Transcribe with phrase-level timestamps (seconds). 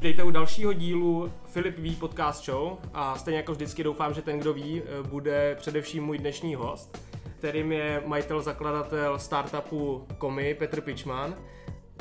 [0.00, 4.38] Vítejte u dalšího dílu Filip ví podcast show a stejně jako vždycky doufám, že ten,
[4.38, 7.02] kdo ví, bude především můj dnešní host,
[7.38, 11.34] kterým je majitel, zakladatel startupu Komi Petr Pičman.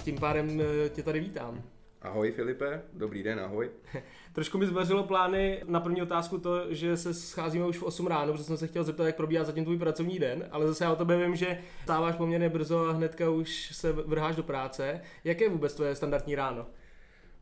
[0.03, 1.61] Tím pádem eh, tě tady vítám.
[2.01, 3.69] Ahoj Filipe, dobrý den, ahoj.
[4.33, 8.31] Trošku mi zvařilo plány na první otázku to, že se scházíme už v 8 ráno,
[8.31, 10.95] protože jsem se chtěl zeptat, jak probíhá zatím tvůj pracovní den, ale zase já o
[10.95, 15.01] tobě vím, že stáváš poměrně brzo a hnedka už se vrháš do práce.
[15.23, 16.65] Jaké je vůbec tvoje standardní ráno?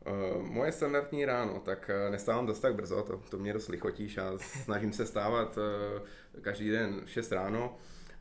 [0.06, 4.18] Uh, moje standardní ráno, tak uh, nestávám dost tak brzo, to, to mě dost lichotíš
[4.18, 7.76] a snažím se stávat uh, každý den 6 ráno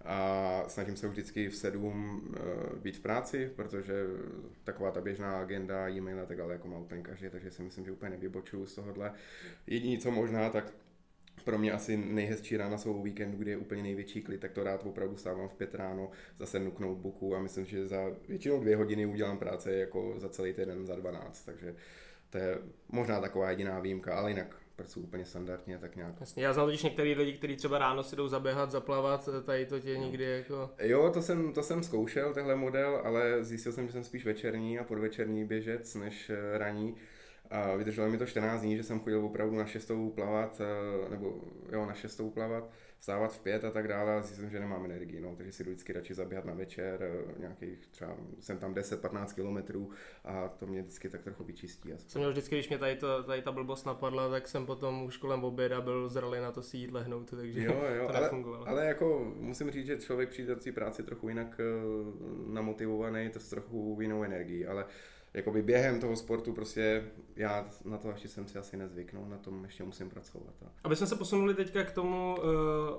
[0.05, 2.35] a snažím se vždycky v 7
[2.81, 4.05] být v práci, protože
[4.63, 7.85] taková ta běžná agenda, e-mail a tak dále, jako má úplně každý, takže si myslím,
[7.85, 9.13] že úplně nevybočuju z tohohle.
[9.67, 10.73] Jediný, co možná, tak
[11.45, 14.85] pro mě asi nejhezčí rána jsou víkendu, kdy je úplně největší klid, tak to rád
[14.85, 16.09] opravdu stávám v pět ráno,
[16.39, 20.53] zase k notebooku a myslím, že za většinou dvě hodiny udělám práce jako za celý
[20.53, 21.75] týden za 12, takže
[22.29, 22.57] to je
[22.89, 26.15] možná taková jediná výjimka, ale jinak pracuji úplně standardně, tak nějak.
[26.19, 29.79] Jasně, já znám totiž některý lidi, kteří třeba ráno si jdou zaběhat, zaplavat, tady to
[29.79, 30.69] tě nikdy jako...
[30.81, 34.79] Jo, to jsem, to jsem zkoušel, tenhle model, ale zjistil jsem, že jsem spíš večerní
[34.79, 36.95] a podvečerní běžec než eh, raní.
[37.49, 41.41] A vydrželo mi to 14 dní, že jsem chodil opravdu na šestou plavat, eh, nebo
[41.71, 44.85] jo, na šestou plavat, vstávat v pět a tak dále a zjistil jsem, že nemám
[44.85, 48.73] energii, no, takže si jdu vždycky radši zaběhat na večer, eh, nějakých třeba, jsem tam
[48.73, 49.89] 10-15 kilometrů
[50.23, 51.89] a to mě vždycky tak trochu vyčistí.
[51.97, 55.17] Jsem měl vždycky, když mě tady, to, tady ta blbost napadla, tak jsem potom už
[55.17, 58.29] kolem oběda byl zralý na to si jít lehnout, takže jo, jo, to ale,
[58.65, 63.39] ale jako musím říct, že člověk přijde do té práci trochu jinak uh, namotivovaný, to
[63.39, 64.85] s trochu jinou energií, ale
[65.35, 67.03] jakoby během toho sportu prostě
[67.35, 70.53] já na to ještě jsem si asi nezvyknul, na tom ještě musím pracovat.
[70.65, 70.71] A...
[70.83, 72.41] Aby jsme se posunuli teďka k tomu, eh,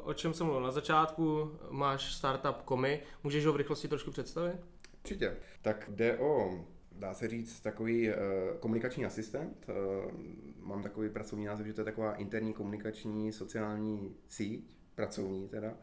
[0.02, 4.56] o čem jsem mluvil na začátku, máš startup Komi, můžeš ho v rychlosti trošku představit?
[5.02, 5.36] Určitě.
[5.62, 6.60] Tak jde o
[6.92, 8.14] dá se říct, takový uh,
[8.60, 9.66] komunikační asistent.
[9.68, 10.12] Uh,
[10.60, 15.74] mám takový pracovní název, že to je taková interní komunikační sociální síť, pracovní teda,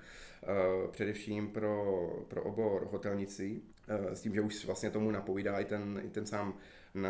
[0.92, 1.86] především pro,
[2.28, 3.73] pro obor hotelnicí.
[3.88, 6.58] Eh, s tím, že už vlastně tomu napovídá i ten, i ten sám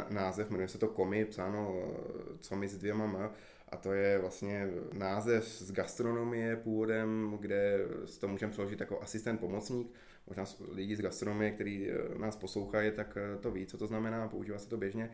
[0.10, 3.30] název, jmenuje se to Komi, psáno eh, co mi s dvěma m,
[3.70, 7.80] a to je vlastně název z gastronomie původem, kde
[8.20, 9.94] to můžeme přeložit jako asistent pomocník.
[10.28, 14.58] Možná lidi z gastronomie, kteří eh, nás poslouchají, tak to ví, co to znamená, používá
[14.58, 15.10] se to běžně.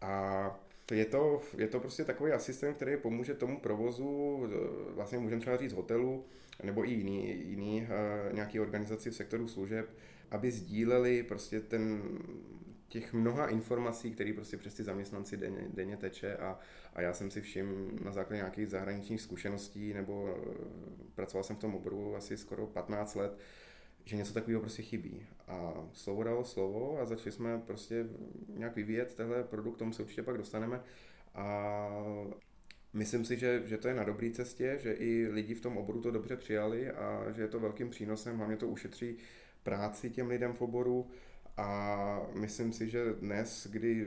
[0.00, 0.60] A
[0.92, 4.42] je to, je to prostě takový asistent, který pomůže tomu provozu,
[4.94, 6.24] vlastně můžeme třeba říct hotelu,
[6.62, 7.88] nebo i jiný, jiný
[8.32, 9.88] nějaký organizaci v sektoru služeb,
[10.30, 12.02] aby sdíleli prostě ten,
[12.88, 16.58] těch mnoha informací, které prostě přes ty zaměstnanci denně, denně teče a,
[16.94, 20.54] a já jsem si všim na základě nějakých zahraničních zkušeností nebo eh,
[21.14, 23.38] pracoval jsem v tom oboru asi skoro 15 let,
[24.04, 25.26] že něco takového prostě chybí.
[25.48, 28.06] A slovo dalo slovo a začali jsme prostě
[28.48, 30.80] nějak vyvíjet tenhle produkt, tomu se určitě pak dostaneme.
[31.34, 31.88] A
[32.92, 36.00] myslím si, že, že to je na dobré cestě, že i lidi v tom oboru
[36.00, 39.16] to dobře přijali a že je to velkým přínosem, hlavně to ušetří
[39.68, 41.06] práci těm lidem v oboru
[41.56, 44.06] a myslím si, že dnes, kdy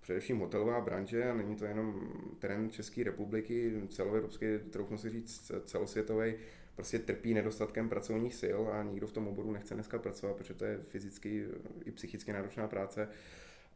[0.00, 6.34] především hotelová branže, a není to jenom trend České republiky, celoevropský, troufnu si říct celosvětový,
[6.74, 10.64] prostě trpí nedostatkem pracovních sil a nikdo v tom oboru nechce dneska pracovat, protože to
[10.64, 11.46] je fyzicky
[11.84, 13.08] i psychicky náročná práce.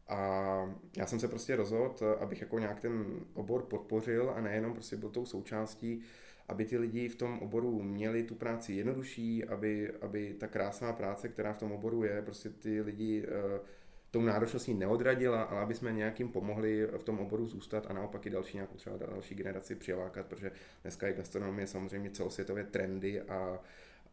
[0.07, 4.97] A já jsem se prostě rozhodl, abych jako nějak ten obor podpořil a nejenom prostě
[4.97, 6.01] byl tou součástí
[6.49, 11.29] aby ty lidi v tom oboru měli tu práci jednodušší, aby, aby ta krásná práce,
[11.29, 13.65] která v tom oboru je, prostě ty lidi uh,
[14.11, 18.29] tou náročností neodradila, ale aby jsme nějakým pomohli v tom oboru zůstat a naopak i
[18.29, 20.51] další nějakou třeba další generaci přilákat, protože
[20.81, 23.59] dneska je gastronomie samozřejmě celosvětové trendy a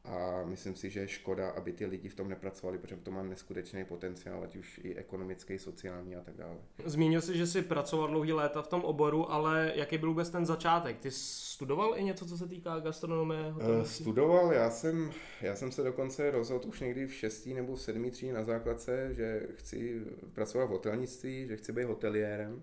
[0.07, 3.23] a myslím si, že je škoda, aby ty lidi v tom nepracovali, protože to má
[3.23, 6.57] neskutečný potenciál, ať už i ekonomický, sociální a tak dále.
[6.85, 10.47] Zmínil jsi, že jsi pracoval dlouhý léta v tom oboru, ale jaký byl vůbec ten
[10.47, 10.99] začátek?
[10.99, 13.53] Ty studoval i něco, co se týká gastronomie?
[13.53, 15.11] Uh, studoval, já jsem,
[15.43, 19.15] já jsem se dokonce rozhodl už někdy v šestý nebo v sedmý třídě na základce,
[19.15, 20.01] že chci
[20.35, 22.63] pracovat v hotelnictví, že chci být hoteliérem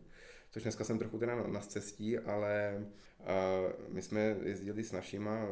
[0.54, 2.84] což dneska jsem trochu teda na cestí, ale
[3.90, 5.48] my jsme jezdili s našima e,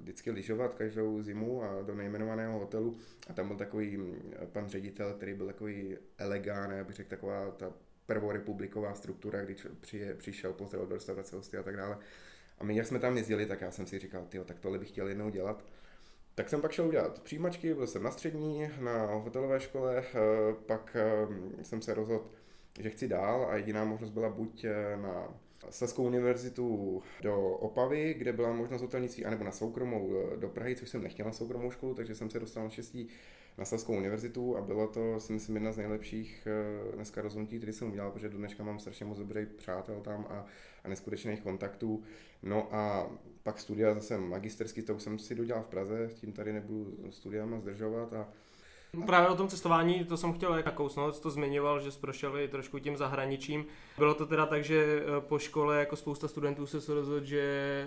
[0.00, 2.96] vždycky lyžovat každou zimu a do nejmenovaného hotelu
[3.30, 4.14] a tam byl takový
[4.52, 7.72] pan ředitel, který byl takový elegán, já bych řekl taková ta
[8.06, 11.98] prvorepubliková struktura, když přije, přišel, pozdravil do restaurace hosty a tak dále.
[12.58, 14.88] A my, jak jsme tam jezdili, tak já jsem si říkal, tyjo, tak tohle bych
[14.88, 15.64] chtěl jednou dělat.
[16.34, 20.04] Tak jsem pak šel udělat přijímačky, byl jsem na střední, na hotelové škole, e,
[20.66, 22.24] pak e, jsem se rozhodl
[22.78, 24.66] že chci dál a jediná možnost byla buď
[24.96, 25.34] na
[25.70, 30.88] Saskou univerzitu do Opavy, kde byla možnost hotelnictví, anebo na soukromou eh, do Prahy, což
[30.88, 33.08] jsem nechtěl na soukromou školu, takže jsem se dostal na šestí
[33.58, 36.48] na Saskou univerzitu a bylo to, si myslím, jedna z nejlepších
[36.86, 40.26] uh, dneska rozhodnutí, které jsem udělal, protože do dneška mám strašně moc dobrých přátel tam
[40.30, 40.46] a,
[40.84, 42.02] a neskutečných kontaktů.
[42.42, 43.10] No a
[43.42, 47.60] pak studia zase magisterský, to už jsem si dodělal v Praze, tím tady nebudu studiama
[47.60, 48.28] zdržovat a
[49.06, 52.78] Právě o tom cestování, to jsem chtěl nakousnout, to zmiňoval, že jsi prošel i trošku
[52.78, 53.66] tím zahraničím.
[53.98, 57.40] Bylo to teda tak, že eh, po škole jako spousta studentů se rozhodl, že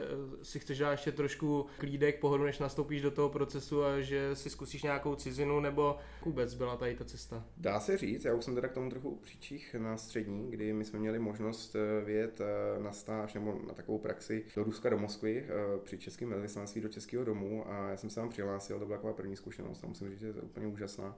[0.03, 4.35] eh, si chceš dát ještě trošku klídek pohodu, než nastoupíš do toho procesu a že
[4.35, 7.43] si zkusíš nějakou cizinu, nebo vůbec byla tady ta cesta?
[7.57, 10.85] Dá se říct, já už jsem teda k tomu trochu příčích na střední, kdy my
[10.85, 12.41] jsme měli možnost eh, vyjet
[12.79, 15.45] na stáž nebo na takovou praxi do Ruska, do Moskvy
[15.83, 19.13] při českém velvyslanství do Českého domu a já jsem se tam přihlásil, to byla taková
[19.13, 21.17] první zkušenost a musím říct, že je to úplně úžasné úžasná.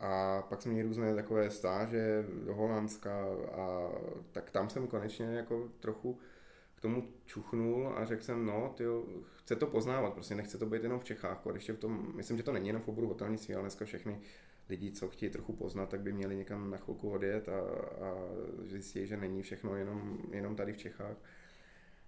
[0.00, 3.90] A pak jsme měli různé takové stáže do Holandska a
[4.32, 6.18] tak tam jsem konečně jako trochu
[6.74, 8.84] k tomu čuchnul a řekl jsem, no, ty
[9.36, 12.42] chce to poznávat, prostě nechce to být jenom v Čechách, ještě v tom, myslím, že
[12.42, 14.20] to není jenom v oboru hotelnictví, ale dneska všechny
[14.68, 17.60] lidi, co chtějí trochu poznat, tak by měli někam na chvilku odjet a,
[18.06, 18.14] a
[18.62, 21.16] zjistit, že není všechno jenom, jenom tady v Čechách.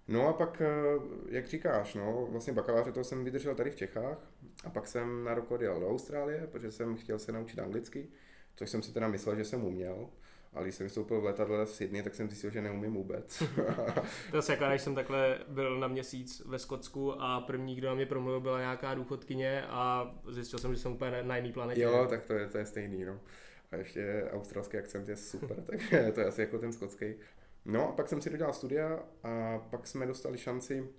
[0.07, 0.67] No a pak, eh,
[1.29, 4.17] jak říkáš, no, vlastně bakaláře to jsem vydržel tady v Čechách
[4.63, 8.07] a pak jsem na rok odjel do Austrálie, protože jsem chtěl se naučit anglicky,
[8.55, 10.09] což jsem si teda myslel, že jsem uměl.
[10.53, 13.43] Ale když jsem vystoupil v letadle z Sydney, tak jsem zjistil, že neumím vůbec.
[14.31, 17.95] to se jako, když jsem takhle byl na měsíc ve Skotsku a první, kdo na
[17.95, 21.81] mě promluvil, byla nějaká důchodkyně a zjistil jsem, že jsem úplně na jiný planetě.
[21.81, 23.19] Jo, tak to je, to je stejný, no.
[23.71, 27.15] A ještě australský akcent je super, takže to je asi jako ten skotský.
[27.67, 30.89] No a pak jsem si dodělal studia a pak jsme dostali šanci,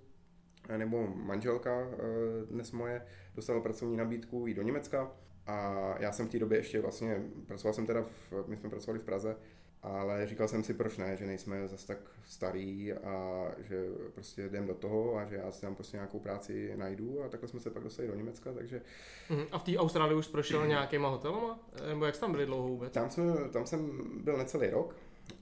[0.77, 1.97] nebo manželka eh,
[2.45, 3.05] dnes moje,
[3.35, 5.11] dostala pracovní nabídku i do Německa
[5.47, 8.99] a já jsem v té době ještě vlastně, pracoval jsem teda, v, my jsme pracovali
[8.99, 9.35] v Praze,
[9.83, 14.67] ale říkal jsem si, proč ne, že nejsme zase tak starý a že prostě jdem
[14.67, 17.69] do toho a že já si tam prostě nějakou práci najdu a takhle jsme se
[17.69, 18.81] pak dostali do Německa, takže...
[19.29, 19.47] Uh-huh.
[19.51, 21.59] A v té Austrálii už prošel nějakýma hotelama?
[21.89, 22.93] Nebo jak tam byli dlouho vůbec?
[22.93, 24.95] Tam, jsme, tam jsem byl necelý rok,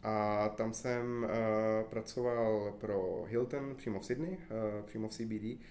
[0.03, 5.63] a tam jsem uh, pracoval pro Hilton přímo v Sydney, uh, přímo v CBD.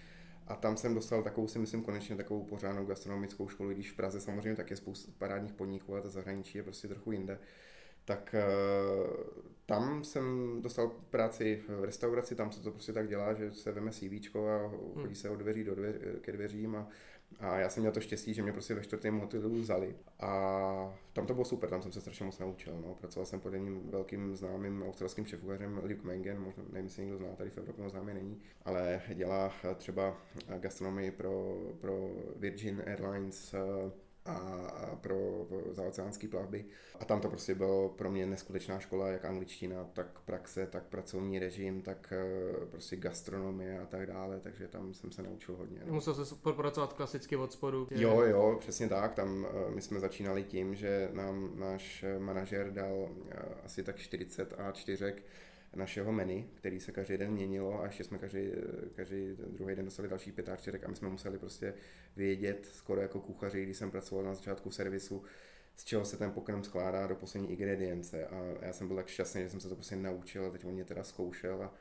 [0.46, 4.20] A tam jsem dostal takovou, si myslím, konečně takovou pořádnou gastronomickou školu, když v Praze
[4.20, 7.38] samozřejmě tak je spousta parádních podniků, ale ta zahraničí je prostě trochu jinde.
[8.04, 9.16] Tak uh,
[9.66, 13.90] tam jsem dostal práci v restauraci, tam se to prostě tak dělá, že se veme
[13.90, 14.70] CV a
[15.02, 16.88] chodí se od dveří do dveř, ke dveřím a
[17.40, 19.96] a já jsem měl to štěstí, že mě prostě ve čtvrtém hotelu vzali.
[20.20, 22.80] A tam to bylo super, tam jsem se strašně moc naučil.
[22.86, 22.94] No.
[22.94, 27.28] Pracoval jsem pod jedním velkým známým australským šefukařem Luke Mengen, možná nevím, jestli někdo zná,
[27.36, 30.16] tady v Evropě známý není, ale dělá třeba
[30.58, 33.54] gastronomii pro, pro Virgin Airlines,
[34.26, 36.64] a pro zaoceánské plavby.
[37.00, 41.38] A tam to prostě bylo pro mě neskutečná škola, jak angličtina, tak praxe, tak pracovní
[41.38, 45.80] režim, tak eh, prostě gastronomie a tak dále, takže tam jsem se naučil hodně.
[45.86, 45.94] No.
[45.94, 47.88] Musel se pracovat klasicky od spodu.
[47.90, 49.14] Jo, jo, přesně tak.
[49.14, 53.08] Tam eh, my jsme začínali tím, že nám náš manažer dal
[53.64, 55.22] asi tak 40 a čtyřek
[55.76, 58.50] našeho menu, který se každý den měnilo a ještě jsme každý,
[58.94, 61.74] každý druhý den dostali další pětáčtěrek a my jsme museli prostě
[62.16, 65.22] vědět, skoro jako kuchaři, když jsem pracoval na začátku servisu,
[65.76, 68.26] z čeho se ten pokrm skládá do poslední ingredience.
[68.26, 70.72] A já jsem byl tak šťastný, že jsem se to prostě naučil a teď on
[70.72, 71.74] mě teda zkoušel a,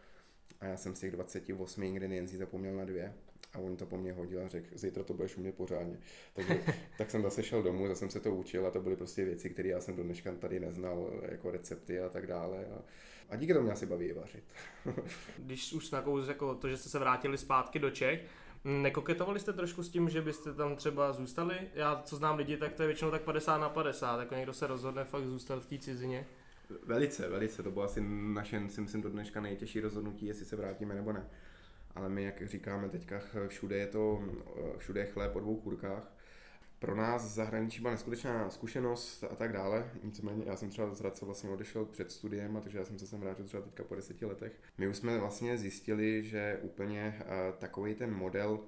[0.62, 3.14] a já jsem z těch 28 ingrediencí zapomněl na dvě
[3.56, 5.98] a on to po mně hodil a řekl, zítra to budeš umět pořádně.
[6.34, 6.64] Takže,
[6.98, 9.50] tak jsem zase šel domů, zase jsem se to učil a to byly prostě věci,
[9.50, 12.66] které já jsem do dneška tady neznal, jako recepty a tak dále.
[12.66, 12.82] A,
[13.30, 14.44] a díky tomu mě asi baví vařit.
[15.38, 18.26] Když už takovou jako to, že jste se vrátili zpátky do Čech,
[18.66, 21.56] Nekoketovali jste trošku s tím, že byste tam třeba zůstali?
[21.74, 24.68] Já, co znám lidi, tak to je většinou tak 50 na 50, jako někdo se
[24.68, 26.26] rozhodne fakt zůstat v té cizině.
[26.84, 30.96] Velice, velice, to bylo asi naše, si myslím, do dneška nejtěžší rozhodnutí, jestli se vrátíme
[30.96, 31.30] nebo ne.
[31.96, 34.24] Ale my, jak říkáme teďka, všude je to,
[34.78, 36.16] všude je chléb po dvou kurkách
[36.80, 39.92] pro nás zahraničí byla neskutečná zkušenost a tak dále.
[40.04, 43.08] Nicméně já jsem třeba z Hradce vlastně odešel před studiem, a takže já jsem se
[43.08, 44.52] sem vrátil třeba teďka po deseti letech.
[44.78, 48.60] My už jsme vlastně zjistili, že úplně uh, takový ten model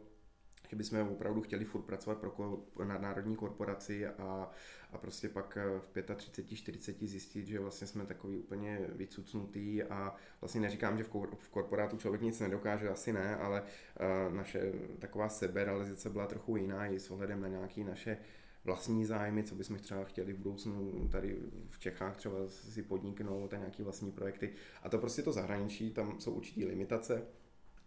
[0.67, 4.51] že bychom opravdu chtěli furt pracovat pro nadnárodní korporaci a,
[4.91, 10.15] a prostě pak eh, v 35, 40 zjistit, že vlastně jsme takový úplně vycucnutý a
[10.41, 14.71] vlastně neříkám, že v, kor- v korporátu člověk nic nedokáže, asi ne, ale uh, naše
[14.99, 18.17] taková seberealizace byla trochu jiná i s ohledem na nějaké naše
[18.63, 21.37] vlastní zájmy, co bychom třeba chtěli v budoucnu tady
[21.69, 24.53] v Čechách třeba si podniknout a nějaký vlastní projekty.
[24.83, 27.23] A to prostě to zahraničí, tam jsou určitý limitace,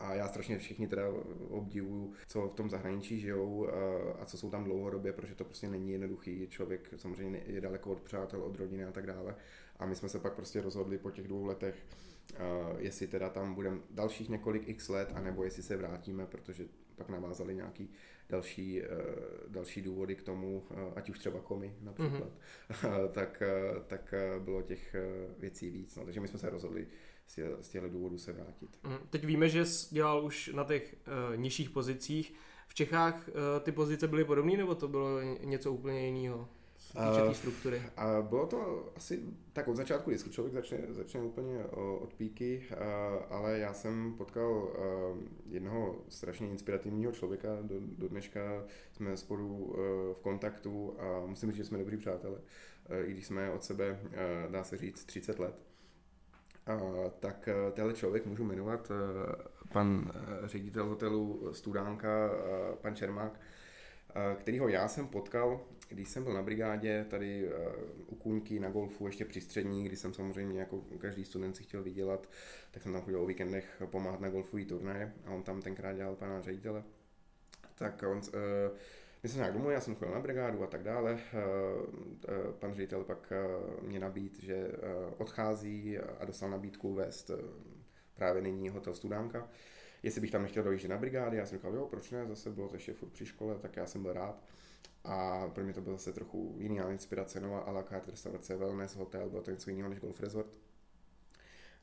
[0.01, 1.03] A já strašně všichni teda
[1.49, 3.69] obdivuju, co v tom zahraničí žijou
[4.19, 6.49] a co jsou tam dlouhodobě, protože to prostě není jednoduchý.
[6.49, 9.37] Člověk samozřejmě je daleko od přátel, od rodiny a tak dále.
[9.79, 11.87] A my jsme se pak prostě rozhodli po těch dvou letech,
[12.79, 16.65] jestli teda tam budeme dalších několik x let, anebo jestli se vrátíme, protože
[16.97, 17.91] pak navázali nějaký
[18.29, 18.83] další,
[19.49, 20.63] další důvody k tomu,
[20.97, 22.33] ať už třeba komy například,
[22.71, 23.09] mm-hmm.
[23.13, 23.43] tak,
[23.87, 24.97] tak bylo těch
[25.39, 25.97] věcí víc.
[25.97, 26.87] No, takže my jsme se rozhodli
[27.61, 28.71] z těchto důvodů se vrátit.
[28.83, 28.99] Mhm.
[29.11, 30.97] Teď víme, že jsi dělal už na těch
[31.31, 32.35] uh, nižších pozicích.
[32.69, 36.49] V Čechách uh, ty pozice byly podobné, nebo to bylo něco úplně jiného?
[37.27, 37.83] Uh, struktury.
[37.97, 39.21] A bylo to asi
[39.53, 41.65] tak od začátku vždycky člověk začne, začne úplně
[42.01, 42.63] od píky,
[43.31, 44.77] ale já jsem potkal
[45.47, 49.77] jednoho strašně inspirativního člověka, do, do dneška jsme spolu
[50.13, 52.41] v kontaktu a musím říct, že jsme dobrý přátelé,
[53.05, 54.01] i když jsme od sebe,
[54.51, 55.70] dá se říct, 30 let
[57.21, 59.35] tak eh, tenhle člověk můžu jmenovat eh,
[59.73, 62.31] pan eh, ředitel hotelu Studánka,
[62.81, 63.41] pan Čermák,
[64.39, 67.51] kterýho já jsem potkal, když jsem byl na brigádě tady
[68.07, 71.83] u Kůňky na golfu, ještě při střední, kdy jsem samozřejmě jako každý student si chtěl
[71.83, 72.29] vydělat,
[72.71, 76.17] tak jsem tam chodil o víkendech pomáhat na golfový turnaje a on tam tenkrát dělal
[76.17, 76.83] pana ředitele.
[77.75, 78.21] Tak on,
[79.23, 81.19] my jsme nějak domů, já jsem chodil na brigádu a tak dále.
[81.33, 81.39] Eh,
[82.29, 84.73] eh, pan ředitel pak eh, mě nabít, že
[85.19, 87.31] odchází a dostal nabídku vést
[88.15, 89.49] právě nyní hotel Studánka.
[90.03, 92.69] Jestli bych tam nechtěl dojíždět na brigády, já jsem říkal, jo, proč ne, zase bylo
[92.69, 94.43] to ještě furt při škole, tak já jsem byl rád.
[95.05, 98.97] A pro mě to byl zase trochu jiný inspirace, nová a la carte restaurace, wellness,
[98.97, 100.51] hotel, bylo to něco jiného než golf resort.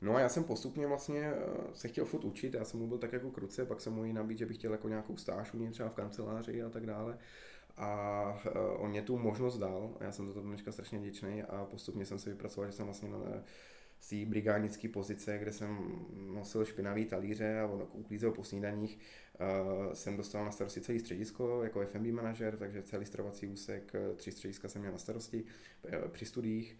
[0.00, 1.32] No a já jsem postupně vlastně
[1.74, 4.38] se chtěl furt učit, já jsem mluvil tak jako kruce, pak jsem mu jí nabít,
[4.38, 7.18] že bych chtěl jako nějakou stáž u třeba v kanceláři a tak dále.
[7.76, 8.42] A
[8.76, 12.06] on mě tu možnost dal, a já jsem za to dneška strašně vděčný a postupně
[12.06, 13.18] jsem se vypracoval, že jsem vlastně na
[14.00, 15.78] z té brigádnické pozice, kde jsem
[16.34, 18.98] nosil špinavý talíře a on uklízel po snídaních,
[19.92, 24.68] jsem dostal na starosti celý středisko jako FMB manažer, takže celý stravovací úsek, tři střediska
[24.68, 25.44] jsem měl na starosti
[26.08, 26.78] při studiích.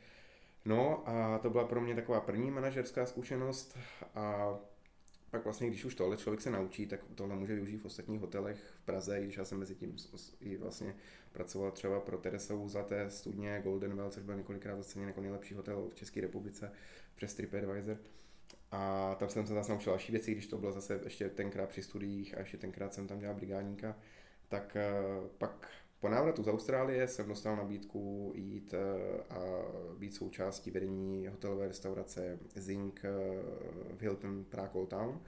[0.68, 3.78] No a to byla pro mě taková první manažerská zkušenost
[4.14, 4.54] a
[5.30, 8.58] pak vlastně, když už tohle člověk se naučí, tak tohle může využít v ostatních hotelech
[8.82, 9.96] v Praze, i když já jsem mezi tím
[10.40, 10.94] i vlastně
[11.32, 15.88] pracoval třeba pro Teresovu Zlaté studně Golden Well, což byl několikrát oceněn jako nejlepší hotel
[15.90, 16.72] v České republice
[17.14, 17.98] přes TripAdvisor.
[18.70, 21.82] A tam jsem se zase naučil další věci, když to bylo zase ještě tenkrát při
[21.82, 23.96] studiích a ještě tenkrát jsem tam dělal brigádníka,
[24.48, 24.92] tak eh,
[25.38, 25.68] pak
[26.00, 29.40] po návratu z Austrálie jsem dostal nabídku jít eh, a
[29.98, 33.10] být součástí vedení hotelové restaurace Zink eh,
[33.96, 35.20] v Hilton Prague Old Town.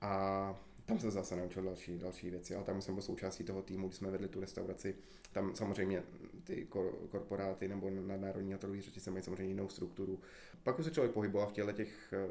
[0.00, 0.54] A
[0.86, 3.96] tam jsem zase naučil další, další věci, ale tam jsem byl součástí toho týmu, kdy
[3.96, 4.96] jsme vedli tu restauraci.
[5.32, 6.02] Tam samozřejmě
[6.44, 6.66] ty
[7.10, 10.20] korporáty nebo nadnárodní hotelové řetězce mají samozřejmě jinou strukturu.
[10.62, 12.28] Pak už se člověk pohyboval v těch eh,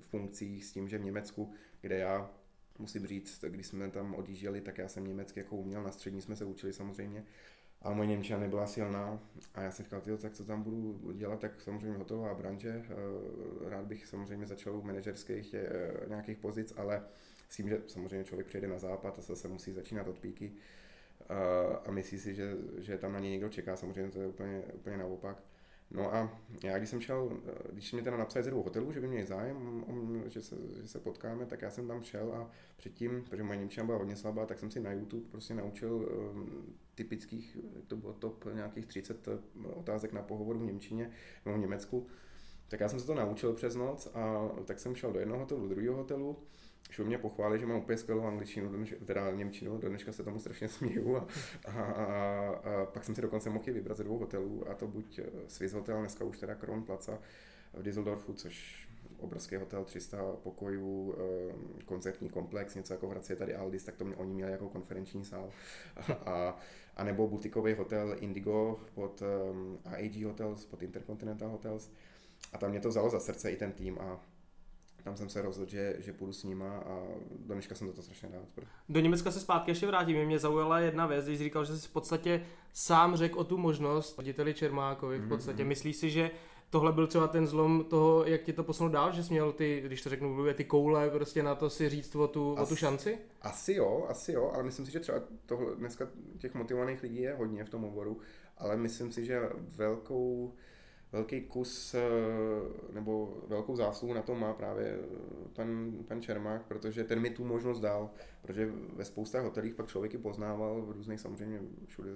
[0.00, 2.30] funkcích s tím, že v Německu, kde já
[2.78, 6.36] musím říct, když jsme tam odjížděli, tak já jsem německy jako uměl, na střední jsme
[6.36, 7.24] se učili samozřejmě,
[7.82, 9.20] ale moje Němčina nebyla silná
[9.54, 13.70] a já jsem říkal, tyjo, tak co tam budu dělat, tak samozřejmě hotová branže, eh,
[13.70, 15.68] rád bych samozřejmě začal u manažerských eh,
[16.08, 17.02] nějakých pozic, ale
[17.48, 20.52] s tím, že samozřejmě člověk přijde na západ a zase musí začínat od píky
[21.20, 24.62] eh, a myslí si, že, že tam na něj někdo čeká, samozřejmě to je úplně,
[24.74, 25.42] úplně naopak.
[25.90, 27.40] No a já, když jsem šel,
[27.72, 29.84] když mě teda napsali ze dvou hotelů, že by měli zájem,
[30.26, 33.86] že se, že se potkáme, tak já jsem tam šel a předtím, protože moje Němčina
[33.86, 38.44] byla hodně slabá, tak jsem si na YouTube prostě naučil um, typických, to bylo top
[38.54, 41.10] nějakých 30 eh, otázek na pohovoru v Němčině
[41.44, 42.06] nebo v Německu.
[42.68, 45.60] Tak já jsem se to naučil přes noc a tak jsem šel do jednoho hotelu,
[45.60, 46.36] do druhého hotelu
[46.90, 50.68] Šel mě pochválit, že mám úplně skvělou angličtinu, teda němčinu, do dneška se tomu strašně
[50.68, 51.26] směju a,
[51.66, 55.18] a, a, a pak jsem si dokonce mohl vybrat ze dvou hotelů a to buď
[55.18, 57.18] eh, Swiss Hotel, dneska už teda Kron Plaza
[57.74, 63.36] v Düsseldorfu, což obrovský hotel, 300 pokojů, eh, koncertní komplex, něco jako v Hradci je
[63.36, 65.50] tady Aldis, tak to mě oni měli jako konferenční sál.
[66.26, 66.58] A,
[66.96, 71.90] a nebo butikový hotel Indigo pod um, eh, AAG Hotels, pod Intercontinental Hotels.
[72.52, 74.20] A tam mě to vzalo za srdce i ten tým a
[75.04, 77.02] tam jsem se rozhodl, že, že půjdu s nima a
[77.38, 78.64] do dneška jsem za to strašně rád.
[78.88, 80.24] Do Německa se zpátky ještě vrátím.
[80.24, 83.56] Mě zaujala jedna věc, když jsi říkal, že jsi v podstatě sám řekl o tu
[83.56, 85.18] možnost řediteli Čermákovi.
[85.18, 85.68] V podstatě mm-hmm.
[85.68, 86.30] myslíš si, že
[86.70, 89.80] tohle byl třeba ten zlom toho, jak ti to posunul dál, že jsi měl ty,
[89.84, 92.76] když to řeknu, ty koule prostě na to si říct o tu, asi, o tu
[92.76, 93.18] šanci?
[93.42, 97.34] Asi jo, asi jo, ale myslím si, že třeba tohle, dneska těch motivovaných lidí je
[97.34, 98.20] hodně v tom oboru,
[98.58, 100.54] ale myslím si, že velkou
[101.12, 102.00] velký kus eh,
[102.92, 107.44] nebo velkou zásluhu na tom má právě eh, pan, pan Čermák, protože ten mi tu
[107.44, 108.10] možnost dal,
[108.42, 112.10] protože ve spousta hotelích pak člověk i poznával, v různých samozřejmě všude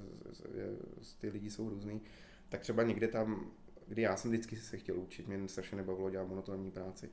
[0.54, 0.76] je,
[1.18, 2.00] ty lidi jsou různý,
[2.48, 3.50] tak třeba někde tam,
[3.86, 7.10] kdy já jsem vždycky se chtěl učit, mě strašně nebavilo dělat monotonní práci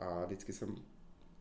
[0.00, 0.76] a vždycky jsem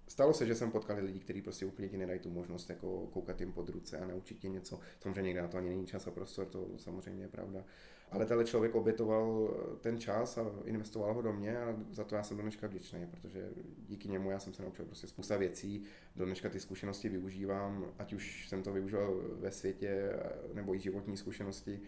[0.07, 3.39] stalo se, že jsem potkal lidi, kteří prostě úplně ti nedají tu možnost jako koukat
[3.39, 4.79] jim pod ruce a naučit tě něco.
[4.99, 7.63] Samozřejmě někde na to ani není čas a prostor, to samozřejmě je pravda.
[8.11, 12.23] Ale tenhle člověk obětoval ten čas a investoval ho do mě a za to já
[12.23, 13.49] jsem do dneška vděčný, protože
[13.87, 15.83] díky němu já jsem se naučil prostě spousta věcí.
[16.15, 20.13] Do dneška ty zkušenosti využívám, ať už jsem to využil ve světě
[20.53, 21.79] nebo i životní zkušenosti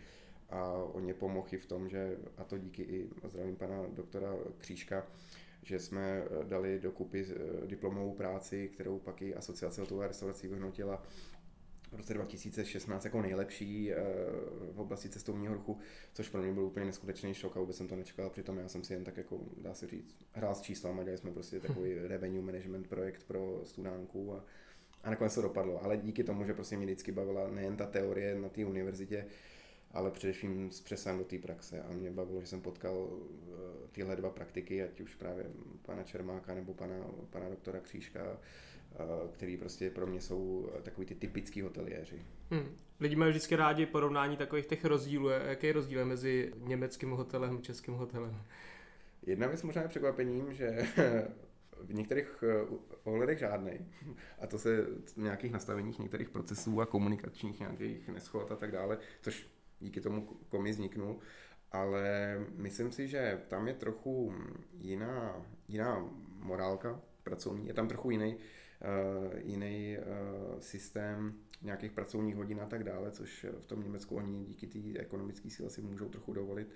[0.50, 4.36] a on mě pomohl i v tom, že, a to díky i zdravím pana doktora
[4.58, 5.08] Křížka,
[5.64, 7.26] že jsme dali dokupy
[7.66, 11.04] diplomovou práci, kterou pak i asociace hotové restaurací vyhnutila
[11.92, 13.96] v roce 2016 jako nejlepší eh,
[14.72, 15.80] v oblasti cestovního ruchu,
[16.14, 18.84] což pro mě byl úplně neskutečný šok a vůbec jsem to nečekal, přitom já jsem
[18.84, 22.42] si jen tak jako, dá se říct, hrál s číslama, dělali jsme prostě takový revenue
[22.42, 24.46] management projekt pro studánku a,
[25.04, 28.36] a nakonec to dopadlo, ale díky tomu, že prostě mě vždycky bavila nejen ta teorie
[28.36, 29.26] na té univerzitě,
[29.92, 31.82] ale především s přesahem do té praxe.
[31.82, 35.46] A mě bavilo, že jsem potkal eh, tyhle dva praktiky, ať už právě
[35.82, 36.96] pana Čermáka nebo pana,
[37.30, 38.40] pana doktora Křížka,
[39.32, 42.22] který prostě pro mě jsou eh, takový ty typický hoteliéři.
[42.52, 42.78] Hmm.
[43.00, 45.30] Lidi mají vždycky rádi porovnání takových těch rozdílů.
[45.30, 48.42] Jaký je rozdíl mezi německým hotelem a českým hotelem?
[49.26, 50.88] Jedna věc možná je překvapením, že
[51.82, 53.72] v některých eh, ohledech žádný.
[54.42, 54.86] A to se
[55.16, 59.48] v nějakých nastaveních některých procesů a komunikačních nějakých neschod a tak dále, což
[59.80, 61.20] díky tomu komi vzniknul.
[61.72, 64.34] Ale myslím si, že tam je trochu
[64.78, 66.10] jiná, jiná
[66.40, 68.42] morálka pracovní, je tam trochu jiný Eh,
[69.44, 70.04] jiný eh,
[70.60, 75.50] systém nějakých pracovních hodin a tak dále, což v tom Německu oni díky té ekonomické
[75.50, 76.68] síle si můžou trochu dovolit.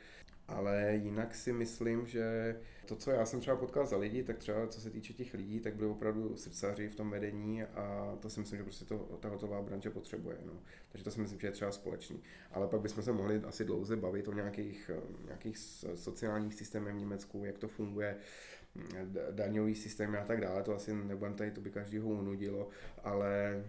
[0.48, 4.68] Ale jinak si myslím, že to, co já jsem třeba potkal za lidi, tak třeba
[4.68, 8.40] co se týče těch lidí, tak byli opravdu srdcaři v tom vedení a to si
[8.40, 10.38] myslím, že prostě to, ta hotová branže potřebuje.
[10.46, 10.54] No.
[10.90, 12.24] Takže to si myslím, že je třeba společný.
[12.52, 15.58] Ale pak bychom se mohli asi dlouze bavit o nějakých, eh, nějakých
[15.96, 18.18] sociálních systémech v Německu, jak to funguje,
[19.32, 22.70] daňový systém a tak dále, to asi nebudem tady, to by každýho unudilo,
[23.04, 23.64] ale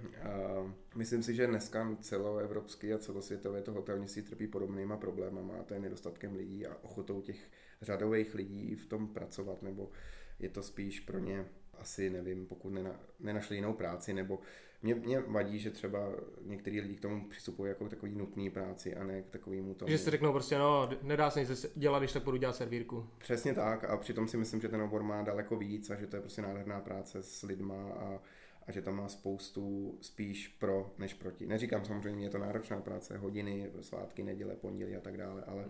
[0.60, 5.74] uh, myslím si, že dneska celoevropský a celosvětově to hotelnictví trpí podobnýma problémama a to
[5.74, 7.50] je nedostatkem lidí a ochotou těch
[7.82, 9.90] řadových lidí v tom pracovat, nebo
[10.38, 11.44] je to spíš pro ně
[11.78, 14.40] asi nevím, pokud nena, nenašli jinou práci, nebo
[14.82, 18.96] mě, mě vadí, že třeba některý lidi k tomu přistupují jako k takový nutný práci
[18.96, 19.90] a ne k takovému tomu.
[19.90, 23.06] Že si řeknou prostě, no, nedá se nic dělat, když tak budu dělat servírku.
[23.18, 26.16] Přesně tak a přitom si myslím, že ten obor má daleko víc a že to
[26.16, 28.20] je prostě nádherná práce s lidma a,
[28.66, 31.46] a že tam má spoustu spíš pro než proti.
[31.46, 35.68] Neříkám samozřejmě, je to náročná práce, hodiny, svátky, neděle, pondělí a tak dále, ale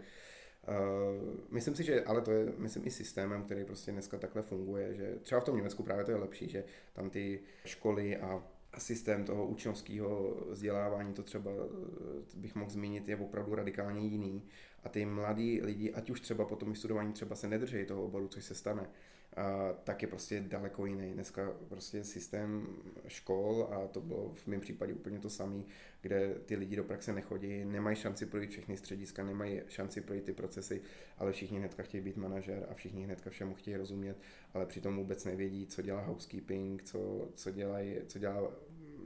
[0.68, 4.94] Uh, myslím si, že ale to je, myslím, i systémem, který prostě dneska takhle funguje,
[4.94, 8.42] že třeba v tom Německu právě to je lepší, že tam ty školy a
[8.78, 14.42] systém toho učňovského vzdělávání, to třeba eh, bych mohl zmínit, je opravdu radikálně jiný.
[14.84, 18.28] A ty mladí lidi, ať už třeba po tom vystudování třeba se nedržejí toho oboru,
[18.28, 18.90] což se stane,
[19.36, 21.12] a tak je prostě daleko jiný.
[21.12, 22.66] Dneska prostě systém
[23.08, 25.62] škol, a to bylo v mém případě úplně to samé,
[26.00, 30.32] kde ty lidi do praxe nechodí, nemají šanci projít všechny střediska, nemají šanci projít ty
[30.32, 30.82] procesy,
[31.18, 34.16] ale všichni hnedka chtějí být manažer a všichni hnedka všemu chtějí rozumět,
[34.54, 38.52] ale přitom vůbec nevědí, co dělá housekeeping, co, co, dělají, co dělá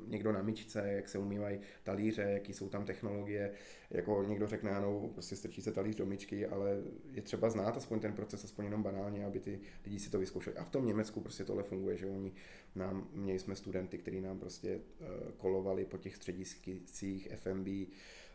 [0.09, 3.53] někdo na myčce, jak se umývají talíře, jaký jsou tam technologie,
[3.91, 8.01] jako někdo řekne, ano, prostě strčí se talíř do myčky, ale je třeba znát aspoň
[8.01, 10.57] ten proces, aspoň jenom banálně, aby ty lidi si to vyzkoušeli.
[10.57, 12.33] A v tom Německu prostě tohle funguje, že oni
[12.75, 17.69] nám, měli jsme studenty, kteří nám prostě uh, kolovali po těch střediscích FMB,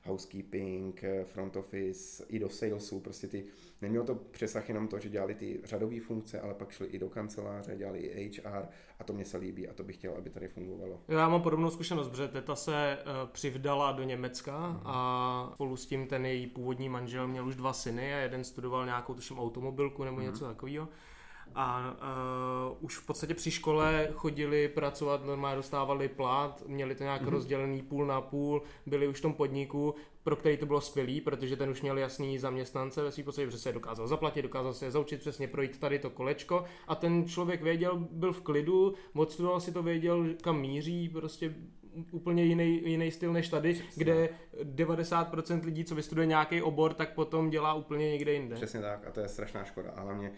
[0.04, 3.46] housekeeping, eh, front office, i do salesu, prostě ty,
[3.82, 7.10] nemělo to přesah jenom to, že dělali ty řadové funkce, ale pak šli i do
[7.10, 8.68] kanceláře, dělali i HR
[9.00, 11.02] a to mě se líbí a to bych chtěl, aby tady fungovalo.
[11.08, 14.82] Já mám podobnou zkušenost, protože teta se uh, přivdala do Německa mm.
[14.86, 18.86] a spolu s tím ten její původní manžel měl už dva syny a jeden studoval
[18.86, 20.24] nějakou tuším automobilku nebo mm.
[20.24, 20.88] něco takového
[21.56, 21.98] a
[22.72, 27.30] uh, už v podstatě při škole chodili pracovat, normálně dostávali plat, měli to nějak mm-hmm.
[27.30, 31.56] rozdělený půl na půl, byli už v tom podniku, pro který to bylo skvělý, protože
[31.56, 34.92] ten už měl jasný zaměstnance ve svým podstatě, že se dokázal zaplatit, dokázal se je
[34.92, 39.72] zaučit přesně projít tady to kolečko a ten člověk věděl, byl v klidu, odstudoval si
[39.72, 41.56] to, věděl, kam míří, prostě
[42.12, 44.04] úplně jiný, jiný styl než tady, Přesně.
[44.04, 44.30] kde
[44.64, 48.56] 90% lidí, co vystuduje nějaký obor, tak potom dělá úplně někde jinde.
[48.56, 50.32] Přesně tak a to je strašná škoda a hlavně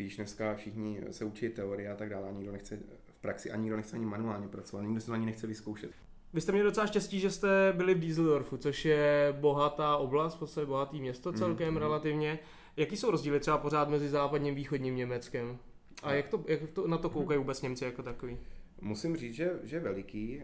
[0.00, 3.56] spíš dneska všichni se učí teorie a tak dále a nikdo nechce v praxi a
[3.56, 5.90] nikdo nechce ani manuálně pracovat, nikdo si to ani nechce vyzkoušet.
[6.32, 10.38] Vy jste měli docela štěstí, že jste byli v Düsseldorfu, což je bohatá oblast, v
[10.38, 12.38] podstatě bohatý město celkem mm, relativně.
[12.76, 15.58] Jaký jsou rozdíly třeba pořád mezi západním a východním Německem?
[16.02, 18.38] A jak, to, jak to, na to koukají vůbec Němci jako takový?
[18.80, 20.42] Musím říct, že, že je veliký.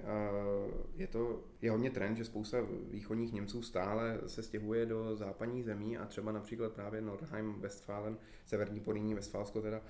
[0.97, 2.59] Je to je hodně trend, že spousta
[2.91, 8.81] východních Němců stále se stěhuje do západních zemí a třeba například právě Nordheim, Westfalen, severní
[8.81, 9.81] Poríní, Westfalsko teda,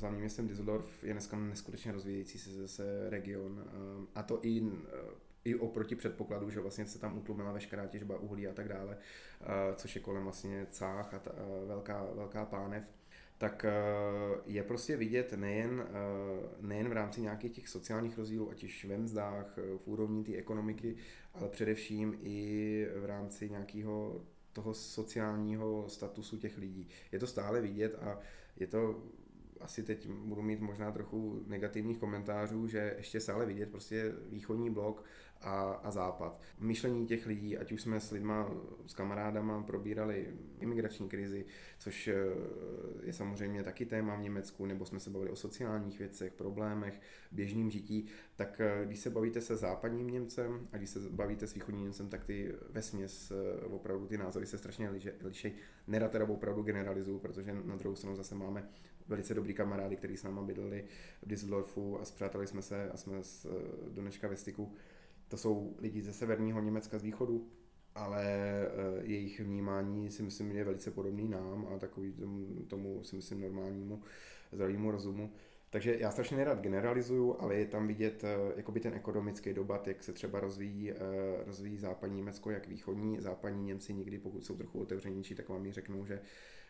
[0.00, 3.64] hlavním městem Düsseldorf je dneska neskutečně rozvíjející se zase region
[4.14, 4.62] a to i
[5.44, 8.98] i oproti předpokladu, že vlastně se tam utlumila veškerá těžba uhlí a tak dále,
[9.76, 11.32] což je kolem vlastně Cách a ta,
[11.66, 12.84] velká, velká pánev
[13.42, 13.66] tak
[14.46, 15.86] je prostě vidět nejen,
[16.60, 20.96] nejen v rámci nějakých těch sociálních rozdílů, ať už ve mzdách, v úrovni té ekonomiky,
[21.34, 26.88] ale především i v rámci nějakého toho sociálního statusu těch lidí.
[27.12, 28.18] Je to stále vidět a
[28.56, 29.02] je to
[29.60, 35.04] asi teď budu mít možná trochu negativních komentářů, že ještě stále vidět prostě východní blok
[35.42, 36.40] a, a západ.
[36.58, 38.50] Myšlení těch lidí, ať už jsme s lidma,
[38.86, 40.28] s kamarádama probírali
[40.60, 41.44] imigrační krizi,
[41.78, 42.14] což eh,
[43.02, 47.00] je samozřejmě taky téma v Německu, nebo jsme se bavili o sociálních věcech, problémech,
[47.32, 51.54] běžným žití, tak eh, když se bavíte se západním Němcem a když se bavíte s
[51.54, 54.90] východním Němcem, tak ty vesměs eh, opravdu ty názory se strašně
[55.24, 55.52] liší.
[55.86, 58.68] Nerad teda opravdu generalizuju, protože na druhou stranu zase máme
[59.08, 60.84] velice dobrý kamarády, kteří s náma bydleli
[61.22, 63.46] v Düsseldorfu a zpřáteli jsme se a jsme z,
[63.88, 64.72] do dneška ve styku.
[65.32, 67.48] To jsou lidi ze severního Německa, z východu,
[67.94, 68.68] ale eh,
[69.02, 74.02] jejich vnímání si myslím je velice podobný nám a takový tomu, tomu si myslím normálnímu
[74.52, 75.32] zdravému rozumu.
[75.70, 80.02] Takže já strašně nerad generalizuju, ale je tam vidět eh, jakoby ten ekonomický dobat, jak
[80.02, 80.96] se třeba rozvíjí, eh,
[81.46, 83.20] rozvíjí západní Německo, jak východní.
[83.20, 86.20] Západní Němci nikdy, pokud jsou trochu otevřenější, tak vám ji řeknou, že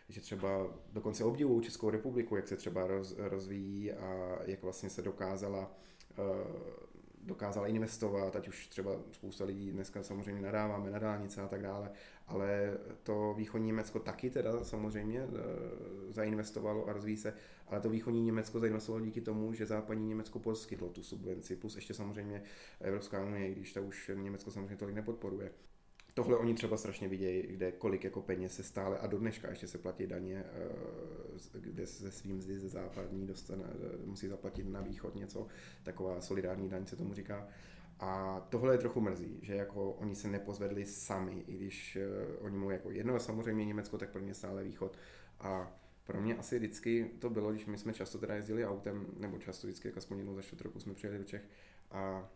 [0.09, 5.03] že třeba dokonce obdivují Českou republiku, jak se třeba roz, rozvíjí a jak vlastně se
[5.03, 5.77] dokázala
[7.23, 11.91] dokázala investovat, ať už třeba spousta lidí dneska samozřejmě nadáváme na dálnice a tak dále,
[12.27, 15.29] ale to východní Německo taky teda samozřejmě e,
[16.13, 17.35] zainvestovalo a rozvíjí se,
[17.69, 21.95] ale to východní Německo zainvestovalo díky tomu, že západní Německo poskytlo tu subvenci, plus ještě
[21.95, 22.43] samozřejmě
[22.81, 25.51] Evropská unie, když to už Německo samozřejmě tolik nepodporuje
[26.15, 29.69] tohle oni třeba strašně vidějí, kde kolik jako peněz se stále a do dneška ještě
[29.69, 34.81] se platí daně, eh, kde se svým mzdy ze západní dostane, eh, musí zaplatit na
[34.81, 35.47] východ něco,
[35.83, 37.49] taková solidární daň se tomu říká.
[38.05, 41.99] A tohle je trochu mrzí, že jako oni se nepozvedli sami, i když
[42.41, 44.99] uh, oni mu jako jedno samozřejmě Německo, tak pro mě stále východ.
[45.41, 45.73] A
[46.05, 49.67] pro mě asi vždycky to bylo, když my jsme často teda jezdili autem, nebo často
[49.67, 51.49] vždycky, jak aspoň jednou za čtvrt roku jsme přijeli do Čech
[51.91, 52.31] a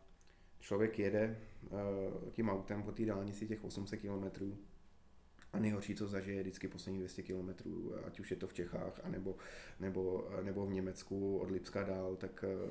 [0.60, 1.38] člověk jede
[1.70, 4.58] uh, tím autem po té dálnici těch 800 kilometrů
[5.52, 7.50] a nejhorší, co zažije, je vždycky poslední 200 km,
[8.06, 9.36] ať už je to v Čechách, anebo,
[9.80, 12.70] nebo, nebo v Německu od Lipska dál, tak uh,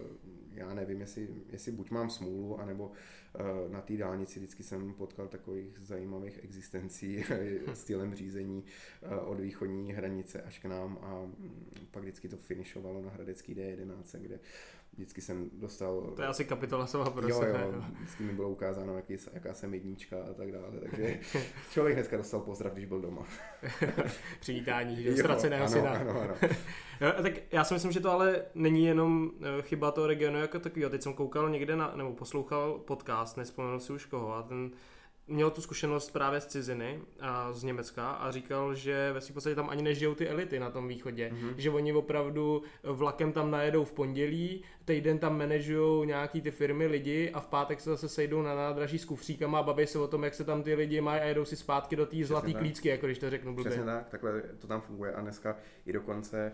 [0.51, 5.27] já nevím, jestli, jestli buď mám smůlu, anebo uh, na té dálnici vždycky jsem potkal
[5.27, 7.23] takových zajímavých existencí
[7.73, 8.63] stylem řízení
[9.25, 11.35] od východní hranice až k nám a um,
[11.91, 14.39] pak vždycky to finišovalo na Hradecký D11, kde
[14.95, 16.01] vždycky jsem dostal...
[16.15, 19.73] To je asi kapitola sama pro jo, jo, vždycky mi bylo ukázáno, jaký, jaká jsem
[19.73, 21.19] jednička a tak dále, takže
[21.71, 23.21] člověk dneska dostal pozdrav, když byl doma.
[24.39, 25.91] Přivítání, že ztraceného syna.
[25.91, 26.35] Ano, ano.
[27.21, 30.89] tak já si myslím, že to ale není jenom eh, chyba toho regionu jako takového.
[30.89, 34.71] Teď jsem koukal někde na, nebo poslouchal podcast, nespomenu si už koho, a ten
[35.27, 39.55] měl tu zkušenost právě z ciziny a z Německa a říkal, že ve svým podstatě
[39.55, 41.53] tam ani nežijou ty elity na tom východě, mm-hmm.
[41.57, 47.31] že oni opravdu vlakem tam najedou v pondělí, týden tam manažují nějaký ty firmy, lidi
[47.33, 50.23] a v pátek se zase sejdou na nádraží s kufříkama a baví se o tom,
[50.23, 53.05] jak se tam ty lidi mají a jedou si zpátky do té zlaté klíčky, jako
[53.05, 53.71] když to řeknu blbě.
[53.71, 56.51] Přesně tak, takhle to tam funguje a dneska i dokonce Eh,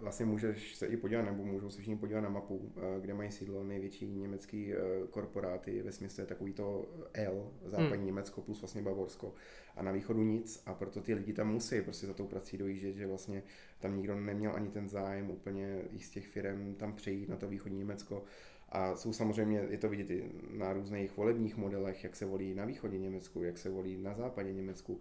[0.00, 3.32] vlastně můžeš se i podívat, nebo můžou se všichni podívat na mapu, eh, kde mají
[3.32, 4.78] sídlo největší německý eh,
[5.10, 8.06] korporáty, ve smyslu je takový to L, západní hmm.
[8.06, 9.34] Německo plus vlastně Bavorsko
[9.76, 12.94] a na východu nic a proto ty lidi tam musí prostě za tou prací dojíždět,
[12.94, 13.42] že vlastně
[13.80, 17.48] tam nikdo neměl ani ten zájem úplně i z těch firm tam přejít na to
[17.48, 18.24] východní Německo
[18.68, 22.64] a jsou samozřejmě, je to vidět i na různých volebních modelech, jak se volí na
[22.64, 25.00] východě Německu, jak se volí na západě Německu.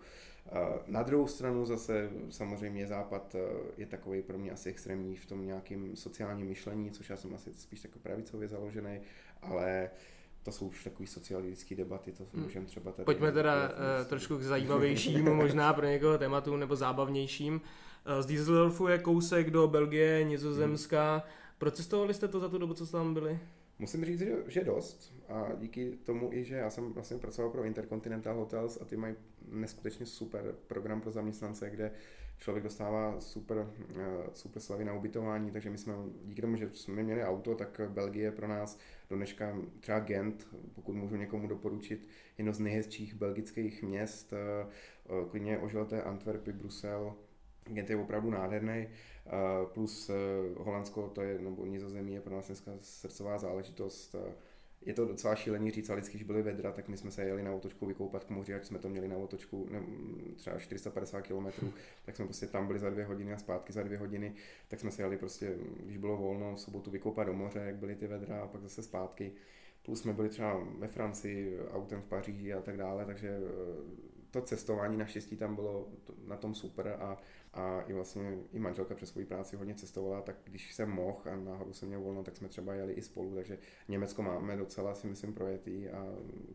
[0.88, 3.40] Na druhou stranu zase samozřejmě Západ eh,
[3.78, 7.54] je takový pro mě asi extrémní v tom nějakém sociálním myšlení, což já jsem asi
[7.54, 9.00] spíš takový pravicově založený,
[9.42, 9.90] ale
[10.44, 12.44] to jsou už takové socialistické debaty, to hmm.
[12.44, 13.06] můžeme třeba tady...
[13.06, 17.54] Pojďme teda uh, trošku k zajímavějším, možná pro někoho tématu, nebo zábavnějším.
[17.54, 21.14] Uh, z Düsseldorfu je kousek do Belgie, Nizozemska.
[21.14, 21.22] Hmm.
[21.58, 23.40] Procestovali jste to za tu dobu, co jste tam byli?
[23.80, 27.64] Musím říct, že, že dost a díky tomu i, že já jsem vlastně pracoval pro
[27.64, 29.16] Intercontinental Hotels a ty mají
[29.52, 31.92] neskutečně super program pro zaměstnance, kde
[32.38, 37.04] člověk dostává super, eh, super slavy na ubytování, takže my jsme díky tomu, že jsme
[37.04, 38.80] měli auto, tak Belgie pro nás
[39.10, 44.68] do dneška třeba Gent, pokud můžu někomu doporučit, jedno z nejhezčích belgických měst, eh,
[45.06, 47.16] eh, klidně ožilté Antwerpy, Brusel,
[47.66, 48.88] Gent je opravdu nádherný,
[49.74, 50.12] plus
[50.58, 54.16] Holandsko, to je, nebo Nizozemí je pro nás dneska srdcová záležitost,
[54.86, 57.52] je to docela šílený říct, ale když byly vedra, tak my jsme se jeli na
[57.52, 59.84] otočku vykoupat k moři, ať jsme to měli na otočku ne,
[60.36, 61.46] třeba 450 km,
[62.06, 64.34] tak jsme prostě tam byli za dvě hodiny a zpátky za dvě hodiny,
[64.68, 67.96] tak jsme se jeli prostě, když bylo volno, v sobotu vykoupat do moře, jak byly
[67.96, 69.32] ty vedra a pak zase zpátky.
[69.86, 73.40] Plus jsme byli třeba ve Francii, autem v Paříži a tak dále, takže
[74.36, 75.88] to cestování naštěstí tam bylo
[76.28, 77.18] na tom super a,
[77.54, 81.36] a i vlastně i manželka přes svoji práci hodně cestovala, tak když jsem mohl a
[81.36, 85.08] náhodou jsem měl volno, tak jsme třeba jeli i spolu, takže Německo máme docela si
[85.08, 86.06] myslím projetý a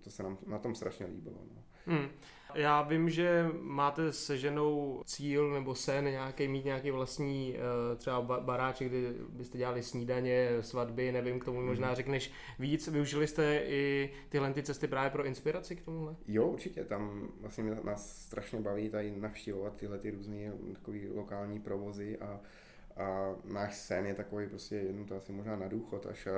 [0.01, 1.39] to se nám na tom strašně líbilo.
[1.55, 1.63] No.
[1.87, 2.09] Hmm.
[2.55, 8.21] Já vím, že máte se ženou cíl nebo sen nějaký, mít nějaký vlastní eh, třeba
[8.21, 11.97] baráček, kde byste dělali snídaně, svatby, nevím, k tomu možná hmm.
[11.97, 12.89] řekneš víc.
[12.89, 16.17] Využili jste i tyhle ty cesty právě pro inspiraci k tomuhle?
[16.27, 16.85] Jo, určitě.
[16.85, 22.41] Tam vlastně nás strašně baví tady navštěvovat tyhle ty různé takový lokální provozy a
[23.01, 26.29] a náš sen je takový prostě jednou to asi možná na důchod, až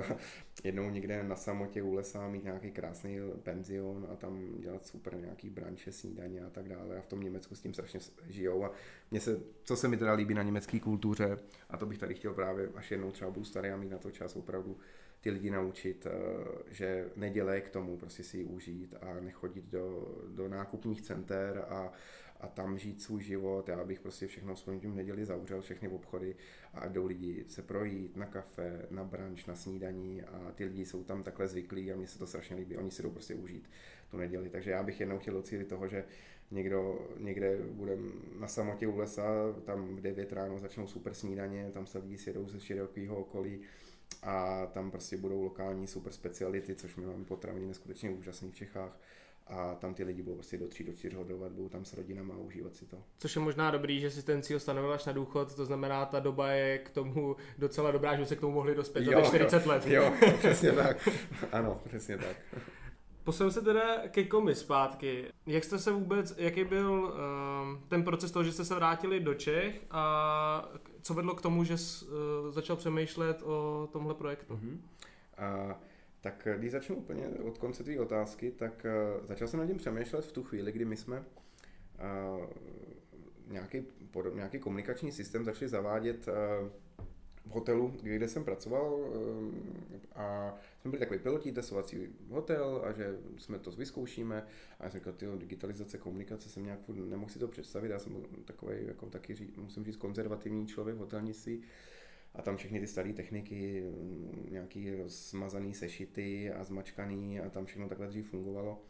[0.65, 5.51] jednou někde na samotě u lesa mít nějaký krásný penzion a tam dělat super nějaký
[5.51, 6.99] branče, snídaně a tak dále.
[6.99, 8.65] A v tom Německu s tím strašně žijou.
[8.65, 8.73] A
[9.11, 11.39] mě se, co se mi teda líbí na německé kultuře,
[11.71, 14.11] a to bych tady chtěl právě, až jednou třeba budu starý a mít na to
[14.11, 14.77] čas opravdu
[15.21, 16.13] ty lidi naučit, eh,
[16.71, 21.93] že nedělej k tomu prostě si ji užít a nechodit do, do nákupních center a,
[22.43, 23.69] a tam žít svůj život.
[23.69, 26.37] Já bych prostě všechno aspoň tím neděli zavřel, všechny obchody
[26.75, 31.05] a jdou lidi se projít na kafe, na branč, na snídaní a ty lidi jsou
[31.05, 32.77] tam takhle zvyklí a mně se to strašně líbí.
[32.77, 33.71] Oni si jdou prostě užít
[34.11, 34.49] tu neděli.
[34.49, 36.05] Takže já bych jednou chtěl docílit toho, že
[36.51, 37.97] někdo někde bude
[38.39, 42.49] na samotě u lesa, tam v 9 ráno začnou super snídaně, tam se lidi sjedou
[42.49, 43.61] ze širokého okolí
[44.23, 49.01] a tam prostě budou lokální super speciality, což my máme potraviny neskutečně úžasný v Čechách
[49.47, 52.35] a tam ty lidi budou prostě do tří, do čtyř hodovat, budou tam s rodinama
[52.35, 52.97] a užívat si to.
[53.19, 56.21] Což je možná dobrý, že si ten cíl stanovil až na důchod, to znamená, ta
[56.21, 59.63] doba je k tomu docela dobrá, že se k tomu mohli dospět jo, za 40
[59.63, 59.87] jo, let.
[59.87, 61.09] Jo, přesně tak.
[61.53, 62.37] Ano, přesně tak.
[63.25, 65.25] Posunu se teda ke komi zpátky.
[65.47, 69.35] Jak jste se vůbec, jaký byl uh, ten proces toho, že jste se vrátili do
[69.35, 72.11] Čech a co vedlo k tomu, že jsi uh,
[72.51, 74.55] začal přemýšlet o tomhle projektu?
[74.55, 74.79] Uh-huh.
[75.67, 75.73] Uh,
[76.23, 78.87] tak když začnu úplně od konce té otázky, tak
[79.19, 82.47] uh, začal jsem nad tím přemýšlet v tu chvíli, kdy my jsme uh,
[83.47, 83.85] nějaký,
[84.35, 86.27] nějaký komunikační systém začali zavádět
[87.47, 88.99] v hotelu, kde jsem pracoval
[90.15, 94.47] a jsme byli takový pilotní testovací hotel a že jsme to vyzkoušíme.
[94.81, 98.23] A já jsem říkal, tyjo, digitalizace, komunikace jsem nějak nemohl si to představit, já jsem
[98.45, 101.63] takový, jako taky, musím říct, konzervativní člověk v hotelnictví
[102.35, 103.85] a tam všechny ty staré techniky,
[104.51, 108.83] nějaký smazaný sešity a zmačkaný a tam všechno takhle dřív fungovalo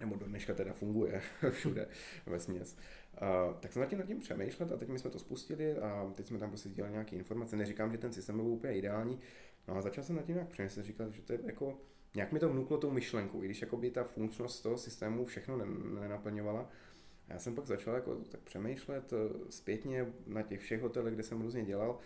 [0.00, 1.88] nebo do dneška teda funguje všude
[2.26, 2.76] ve směs.
[3.22, 6.12] Uh, tak jsem nad tím, nad tím přemýšlet a teď my jsme to spustili a
[6.14, 7.56] teď jsme tam prostě dělali nějaké informace.
[7.56, 9.20] Neříkám, že ten systém byl úplně ideální,
[9.68, 11.78] no a začal jsem nad tím nějak přemýšlet, říkal, že to je jako,
[12.14, 15.56] nějak mi to vnuklo tou myšlenku, i když by ta funkčnost toho systému všechno
[16.00, 16.70] nenaplňovala.
[17.28, 19.16] A já jsem pak začal jako tak přemýšlet eh,
[19.50, 21.98] zpětně na těch všech hotelech, kde jsem různě dělal,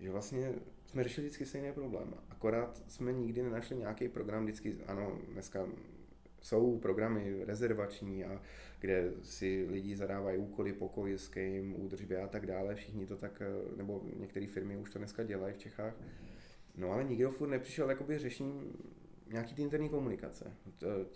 [0.00, 0.52] že vlastně
[0.86, 2.14] jsme řešili vždycky stejný problém.
[2.30, 5.66] Akorát jsme nikdy nenašli nějaký program, vždycky, ano, dneska
[6.40, 8.42] jsou programy rezervační, a
[8.80, 13.42] kde si lidi zadávají úkoly pokojským, údržbě a tak dále, všichni to tak,
[13.76, 15.94] nebo některé firmy už to dneska dělají v Čechách.
[16.76, 18.72] No ale nikdo furt nepřišel jakoby řešením
[19.30, 20.52] nějaký ty interní komunikace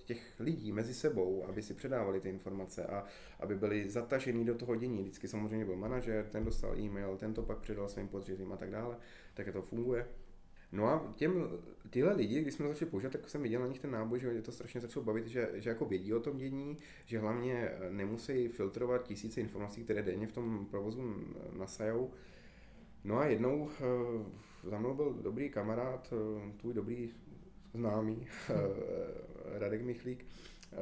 [0.05, 3.05] těch lidí mezi sebou, aby si předávali ty informace a
[3.40, 5.03] aby byli zatažení do toho dění.
[5.03, 8.70] Vždycky samozřejmě byl manažer, ten dostal e-mail, ten to pak předal svým podřízeným a tak
[8.70, 8.96] dále,
[9.35, 10.07] tak to funguje.
[10.73, 11.49] No a těm,
[11.90, 14.42] tyhle lidi, když jsme začali používat, tak jsem viděl na nich ten náboj, že je
[14.42, 19.07] to strašně začalo bavit, že, že jako vědí o tom dění, že hlavně nemusí filtrovat
[19.07, 21.14] tisíce informací, které denně v tom provozu
[21.59, 22.11] nasajou.
[23.05, 27.11] No a jednou eh, za mnou byl dobrý kamarád, eh, tvůj dobrý
[27.74, 28.54] známý, eh,
[29.59, 30.26] Radek Michlík,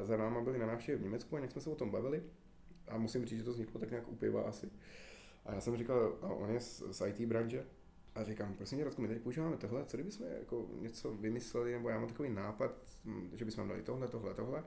[0.02, 2.22] za náma byli na návštěvě v Německu a nějak jsme se o tom bavili
[2.88, 4.70] a musím říct, že to vzniklo tak nějak u piva asi.
[5.44, 7.64] A já jsem říkal, a on je z, z IT branže,
[8.14, 11.88] a říkám, prosím tě, Radku, my tady používáme tohle, co kdybychom jako něco vymysleli, nebo
[11.88, 12.70] já mám takový nápad,
[13.32, 14.64] že bychom dali tohle, tohle, tohle.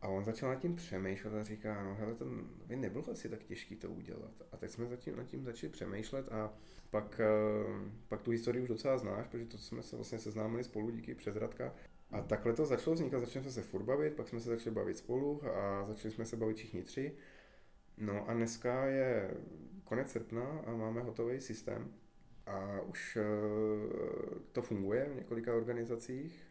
[0.00, 2.24] A on začal nad tím přemýšlet a říká, no hele, to
[2.66, 4.30] by nebylo asi tak těžký to udělat.
[4.52, 6.54] A teď jsme zatím nad tím začali přemýšlet a
[6.90, 10.90] pak, eh, pak tu historii už docela znáš, protože to jsme se vlastně seznámili spolu
[10.90, 11.74] díky přes Radka.
[12.10, 14.96] A takhle to začalo vznikat, začali jsme se furt bavit, pak jsme se začali bavit
[14.96, 17.12] spolu a začali jsme se bavit všichni tři.
[17.96, 19.30] No a dneska je
[19.84, 21.94] konec srpna a máme hotový systém
[22.46, 23.24] a už eh,
[24.52, 26.44] to funguje v několika organizacích.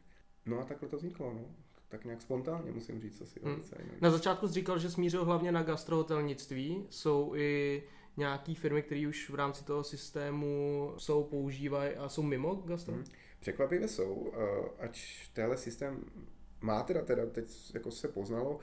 [0.45, 1.55] No a takhle to vzniklo, no.
[1.89, 3.39] Tak nějak spontánně musím říct asi.
[3.43, 3.63] Hmm.
[4.01, 6.85] Na začátku jsi říkal, že smířil hlavně na gastrohotelnictví.
[6.89, 7.83] Jsou i
[8.17, 12.93] nějaký firmy, které už v rámci toho systému jsou, používají a jsou mimo gastro?
[12.93, 13.03] Hmm.
[13.39, 14.33] Překvapivě jsou,
[14.79, 16.05] ač tenhle systém
[16.61, 18.59] má teda, teda teď jako se poznalo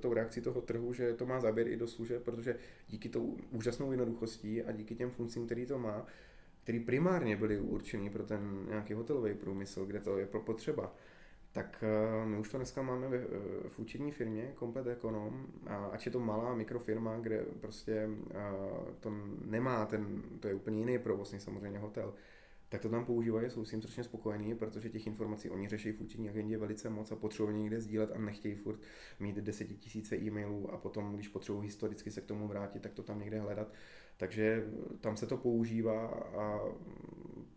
[0.00, 2.56] tou reakcí toho trhu, že to má záběr i do služeb, protože
[2.88, 6.06] díky tou úžasnou jednoduchostí a díky těm funkcím, který to má,
[6.62, 10.94] který primárně byly určený pro ten nějaký hotelový průmysl, kde to je pro potřeba,
[11.52, 13.28] tak eh, my už to dneska máme v,
[13.68, 18.08] v účetní firmě, Komplet Econom, a ač je to malá mikrofirma, kde prostě
[19.00, 19.12] to
[19.44, 22.14] nemá ten, to je úplně jiný provoz než samozřejmě hotel,
[22.68, 26.00] tak to tam používají, jsou s tím strašně spokojení, protože těch informací oni řeší v
[26.00, 28.80] účetní agendě velice moc a potřebují někde sdílet a nechtějí furt
[29.20, 33.20] mít desetitisíce e-mailů a potom, když potřebují historicky se k tomu vrátit, tak to tam
[33.20, 33.72] někde hledat.
[34.18, 34.64] Takže
[35.00, 36.60] tam se to používá a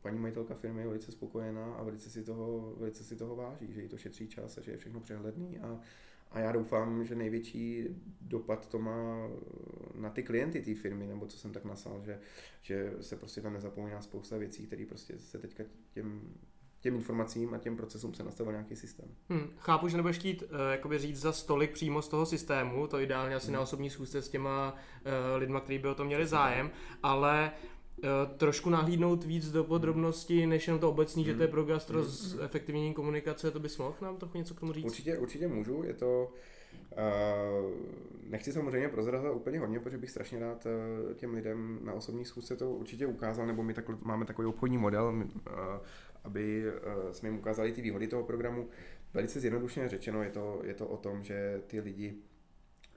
[0.01, 3.81] paní majitelka firmy je velice spokojená a velice si toho, velice si toho váží, že
[3.81, 5.59] jí to šetří čas a že je všechno přehledný.
[5.59, 5.79] A,
[6.31, 7.87] a já doufám, že největší
[8.21, 9.29] dopad to má
[9.95, 12.19] na ty klienty té firmy, nebo co jsem tak nasal, že,
[12.61, 16.21] že se prostě tam nezapomíná spousta věcí, které prostě se teďka těm
[16.81, 19.07] těm informacím a těm procesům se nastavil nějaký systém.
[19.29, 22.99] Hmm, chápu, že nebudeš chtít uh, jakoby říct za stolik přímo z toho systému, to
[22.99, 23.53] ideálně asi hmm.
[23.53, 26.71] na osobní schůzce s těma uh, lidma, kteří by o to měli zájem,
[27.03, 27.51] ale
[27.97, 31.31] uh, trošku nahlídnout víc do podrobností, než jenom to obecní, hmm.
[31.31, 31.51] že to je hmm.
[31.51, 32.07] pro gastro hmm.
[32.09, 34.85] z efektivní komunikace, to bys mohl nám trochu něco k tomu říct?
[34.85, 36.33] Určitě, určitě můžu, je to
[36.91, 37.71] Uh,
[38.29, 42.55] nechci samozřejmě prozrazovat úplně hodně, protože bych strašně rád uh, těm lidem na osobní schůzce
[42.55, 45.51] to určitě ukázal, nebo my takhle, máme takový obchodní model, uh,
[46.23, 46.63] aby
[47.11, 48.69] jsme jim ukázali ty výhody toho programu.
[49.13, 52.15] Velice zjednodušeně řečeno je to, je to o tom, že ty lidi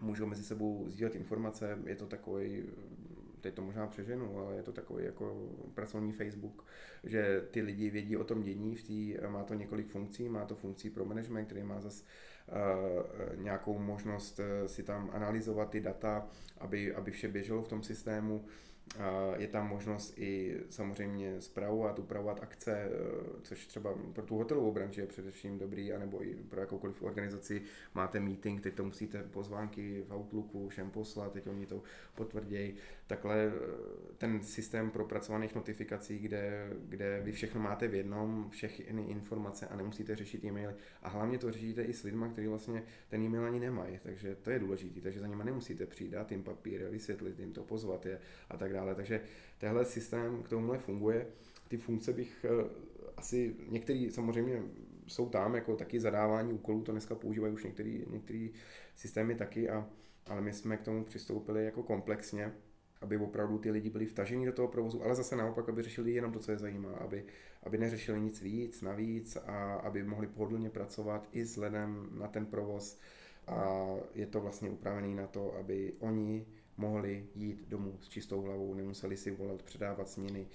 [0.01, 2.65] můžou mezi sebou sdílet informace, je to takový
[3.45, 6.65] teď to možná přeženu, ale je to takový jako pracovní Facebook,
[7.05, 10.57] že ty lidi vědí o tom dění, v tý, má to několik funkcí, má to
[10.57, 16.29] funkcí pro management, který má zase uh, nějakou možnost uh, si tam analyzovat ty data,
[16.59, 18.45] aby, aby vše běželo v tom systému.
[19.37, 22.91] Je tam možnost i samozřejmě zpravovat, upravovat akce, e,
[23.43, 27.63] což třeba pro tu hotelovou branži je především dobrý, anebo i pro jakoukoliv organizaci
[27.95, 31.83] máte meeting, teď to musíte pozvánky v Outlooku všem poslat, teď oni to
[32.15, 32.75] potvrdějí.
[33.07, 33.53] Takhle e,
[34.19, 40.17] ten systém propracovaných notifikací, kde, kde vy všechno máte v jednom, všechny informace a nemusíte
[40.17, 40.75] řešit e-maily.
[41.03, 44.51] A hlavně to řešíte i s lidmi, kteří vlastně ten e-mail ani nemají, takže to
[44.51, 48.57] je důležité, takže za nimi nemusíte přijít, jim papír, vysvětlit jim to, pozvat je a
[48.57, 48.95] tak dále.
[48.95, 49.21] Takže
[49.59, 51.27] tenhle systém k tomuhle funguje.
[51.69, 52.71] Ty funkce bych eh,
[53.17, 54.63] asi, některý samozřejmě
[55.07, 57.67] jsou tam, jako taky zadávání úkolů, to dneska používají už
[58.11, 58.51] některý
[58.97, 59.87] systémy taky, a,
[60.27, 62.53] ale my jsme k tomu přistoupili jako komplexně,
[63.05, 66.33] aby opravdu ty lidi byli vtaženi do toho provozu, ale zase naopak, aby řešili jenom
[66.33, 67.25] to, co je zajímá, aby,
[67.63, 72.99] aby neřešili nic víc, navíc a aby mohli pohodlně pracovat i vzhledem na ten provoz.
[73.47, 78.75] A je to vlastně upravený na to, aby oni mohli jít domů s čistou hlavou,
[78.75, 80.47] nemuseli si volat, předávat směny,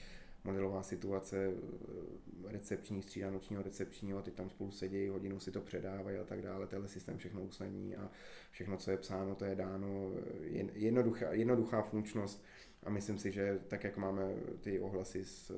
[0.43, 6.17] modelová situace, eh, recepční, střídá nočního recepčního, ty tam spolu sedí, hodinu si to předávají
[6.17, 8.11] a tak dále, tenhle systém všechno usnadní a
[8.51, 10.11] všechno, co je psáno, to je dáno,
[10.73, 12.43] jednoduchá, jednoduchá funkčnost,
[12.83, 15.51] a myslím si, že tak, jak máme ty ohlasy z,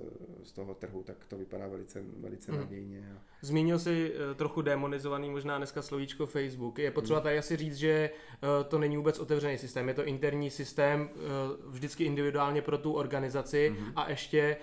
[0.44, 2.62] z toho trhu, tak to vypadá velice, velice hmm.
[2.62, 3.14] nadějně.
[3.14, 3.31] A...
[3.42, 6.80] Zmínil si uh, trochu demonizovaný možná dneska slovíčko Facebook.
[6.80, 7.24] Je potřeba hmm.
[7.24, 11.72] tady asi říct, že uh, to není vůbec otevřený systém, je to interní systém, uh,
[11.72, 13.92] vždycky individuálně pro tu organizaci hmm.
[13.96, 14.58] a ještě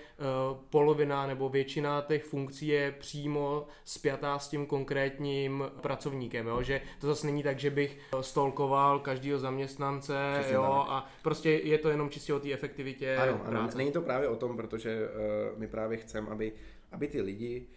[0.69, 6.61] polovina nebo většina těch funkcí je přímo spjatá s tím konkrétním pracovníkem, jo?
[6.61, 10.13] že to zase není tak, že bych stolkoval každého zaměstnance
[10.51, 10.63] jo?
[10.63, 14.35] a prostě je to jenom čistě o té efektivitě ano, ano, není to právě o
[14.35, 16.53] tom, protože uh, my právě chceme, aby,
[16.91, 17.67] aby ty lidi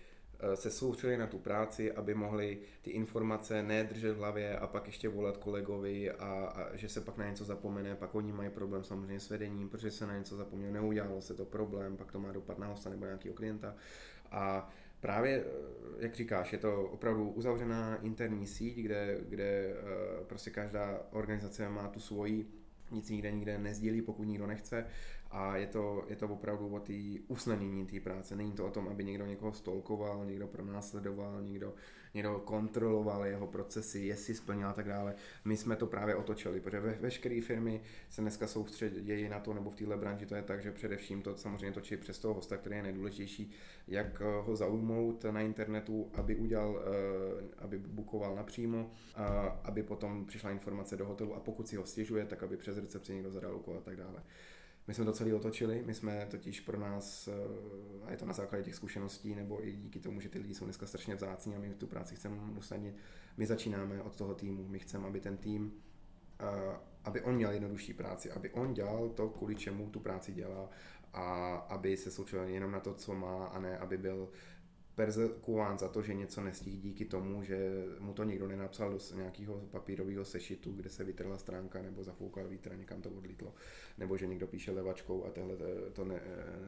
[0.55, 5.09] se soustředili na tu práci, aby mohli ty informace nedržet v hlavě a pak ještě
[5.09, 9.21] volat kolegovi a, a že se pak na něco zapomene, pak oni mají problém samozřejmě
[9.21, 12.59] s vedením, protože se na něco zapomnělo, neudělalo se to problém, pak to má dopad
[12.59, 13.75] na hosta nebo nějakého klienta.
[14.31, 15.51] A právě, eh,
[15.99, 19.75] jak říkáš, je to opravdu uzavřená interní síť, kde, kde
[20.27, 24.87] prostě každá organizace má tu svoji nic nikde nikde nezdílí, pokud nikdo nechce
[25.33, 26.93] a je to, je to opravdu o té
[27.29, 28.37] usnadnění té práce.
[28.37, 31.75] Není to o tom, aby někdo někoho stolkoval, někdo pronásledoval, někdo,
[32.15, 35.15] někdo kontroloval jeho procesy, jestli splnil a tak dále.
[35.45, 39.71] My jsme to právě otočili, protože ve, veškeré firmy se dneska soustředějí na to, nebo
[39.71, 42.77] v téhle branži to je tak, že především to samozřejmě točí přes toho hosta, který
[42.77, 43.51] je nejdůležitější,
[43.89, 48.91] jak ho zaujmout na internetu, aby udělal, eh, aby bukoval napřímo,
[49.65, 53.15] aby potom přišla informace do hotelu a pokud si ho stěžuje, tak aby přes recepci
[53.15, 54.23] někdo zadal úkol a tak dále.
[54.87, 57.33] My jsme to celé otočili, my jsme totiž pro nás, eh,
[58.05, 60.65] a je to na základě těch zkušeností, nebo i díky tomu, že ty lidi jsou
[60.65, 62.97] dneska strašně vzácní a my tu práci chceme usnadnit,
[63.37, 65.73] my začínáme od toho týmu, my chceme, aby ten tým
[67.05, 70.69] aby on měl jednodušší práci, aby on dělal to, kvůli čemu tu práci dělá
[71.13, 74.29] a aby se soustředil jenom na to, co má a ne, aby byl
[74.95, 79.55] persekuován za to, že něco nestihl díky tomu, že mu to někdo nenapsal do nějakého
[79.55, 83.55] papírového sešitu, kde se vytrhla stránka nebo zafoukal vítr a někam to odlítlo,
[83.99, 85.57] nebo že někdo píše levačkou a tehle
[85.93, 86.21] to ne,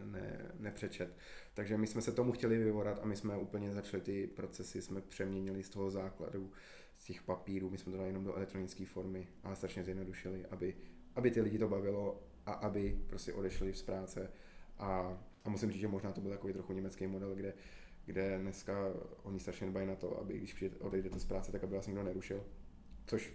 [0.05, 1.17] ne, nepřečet.
[1.55, 5.01] Takže my jsme se tomu chtěli vyvorat a my jsme úplně začali ty procesy, jsme
[5.01, 6.51] přeměnili z toho základu,
[6.99, 10.77] z těch papírů, my jsme to dali jenom do elektronické formy a strašně zjednodušili, aby,
[11.15, 14.31] aby ty lidi to bavilo a aby prostě odešli z práce
[14.79, 17.55] a, a musím říct, že možná to byl takový trochu německý model, kde
[18.07, 18.75] kde dneska
[19.23, 22.45] oni strašně dbají na to, aby když odejdete z práce, tak aby vás nikdo nerušil,
[23.07, 23.35] což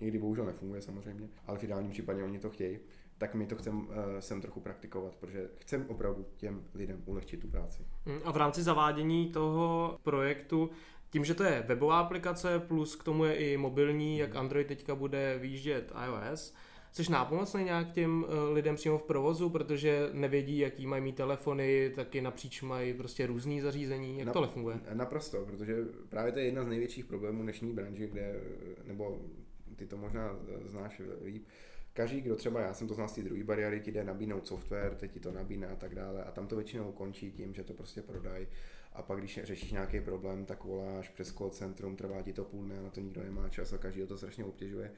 [0.00, 2.78] někdy bohužel nefunguje samozřejmě, ale v ideálním případě oni to chtějí,
[3.18, 7.48] tak my to chcem uh, sem trochu praktikovat, protože chcem opravdu těm lidem ulehčit tu
[7.48, 7.86] práci.
[8.06, 10.70] Mm, a v rámci zavádění toho projektu,
[11.10, 14.94] tím, že to je webová aplikace, plus k tomu je i mobilní, jak Android teďka
[14.94, 16.54] bude výjíždět iOS,
[16.92, 21.92] Jsi nápomocný nějak těm eh, lidem přímo v provozu, protože nevědí, jaký mají mít telefony,
[21.96, 24.18] taky napříč mají prostě různý zařízení.
[24.18, 24.80] Jak Na, tohle funguje?
[24.92, 25.76] Naprosto, protože
[26.08, 28.40] právě to je jedna z největších problémů dnešní branže, kde,
[28.84, 29.20] nebo
[29.76, 31.46] ty to možná znáš líp,
[31.92, 34.94] každý, kdo třeba, já jsem to znal z té druhé bariéry, ti jde nabídnout software,
[34.94, 37.72] teď ti to nabídne a tak dále a tam to většinou končí tím, že to
[37.72, 38.46] prostě prodají
[38.92, 42.64] a pak když řešíš nějaký problém, tak voláš přes call centrum, trvá ti to půl
[42.64, 44.92] dne, na to nikdo nemá čas a každý to strašně obtěžuje.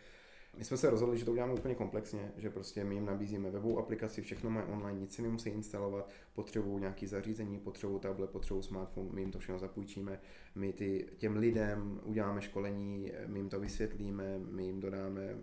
[0.60, 3.78] My jsme se rozhodli, že to uděláme úplně komplexně, že prostě my jim nabízíme webovou
[3.78, 9.08] aplikaci, všechno mají online, nic si nemusí instalovat, potřebují nějaký zařízení, potřebují tablet, potřebují smartphone,
[9.12, 10.20] my jim to všechno zapůjčíme,
[10.54, 15.36] my ty, těm lidem uděláme školení, my jim to vysvětlíme, my jim dodáme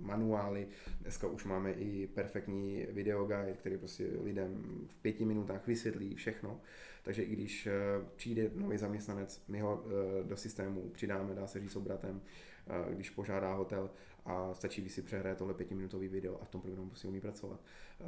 [0.00, 0.68] manuály.
[1.00, 6.60] Dneska už máme i perfektní videoguide, který prostě lidem v pěti minutách vysvětlí všechno.
[7.02, 7.72] Takže i když eh,
[8.16, 12.20] přijde nový zaměstnanec, my ho eh, do systému přidáme, dá se říct obratem,
[12.66, 13.90] eh, když požádá hotel,
[14.24, 17.60] a stačí, když si přehraje tohle pětiminutový video a v tom programu prostě umí pracovat.
[18.00, 18.06] Uh,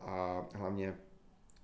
[0.00, 0.96] a hlavně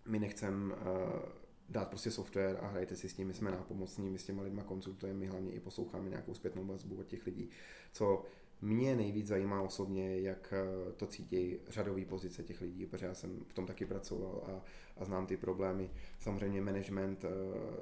[0.06, 1.20] my nechcem uh,
[1.68, 4.62] dát prostě software a hrajte si s tím, my jsme nápomocní, my s těma lidma
[4.62, 7.50] konsultujeme, my hlavně i posloucháme nějakou zpětnou vazbu od těch lidí,
[7.92, 8.24] co
[8.60, 10.54] mě nejvíc zajímá osobně, jak
[10.86, 14.64] uh, to cítí řadový pozice těch lidí, protože já jsem v tom taky pracoval a,
[14.96, 15.90] a znám ty problémy.
[16.18, 17.24] Samozřejmě management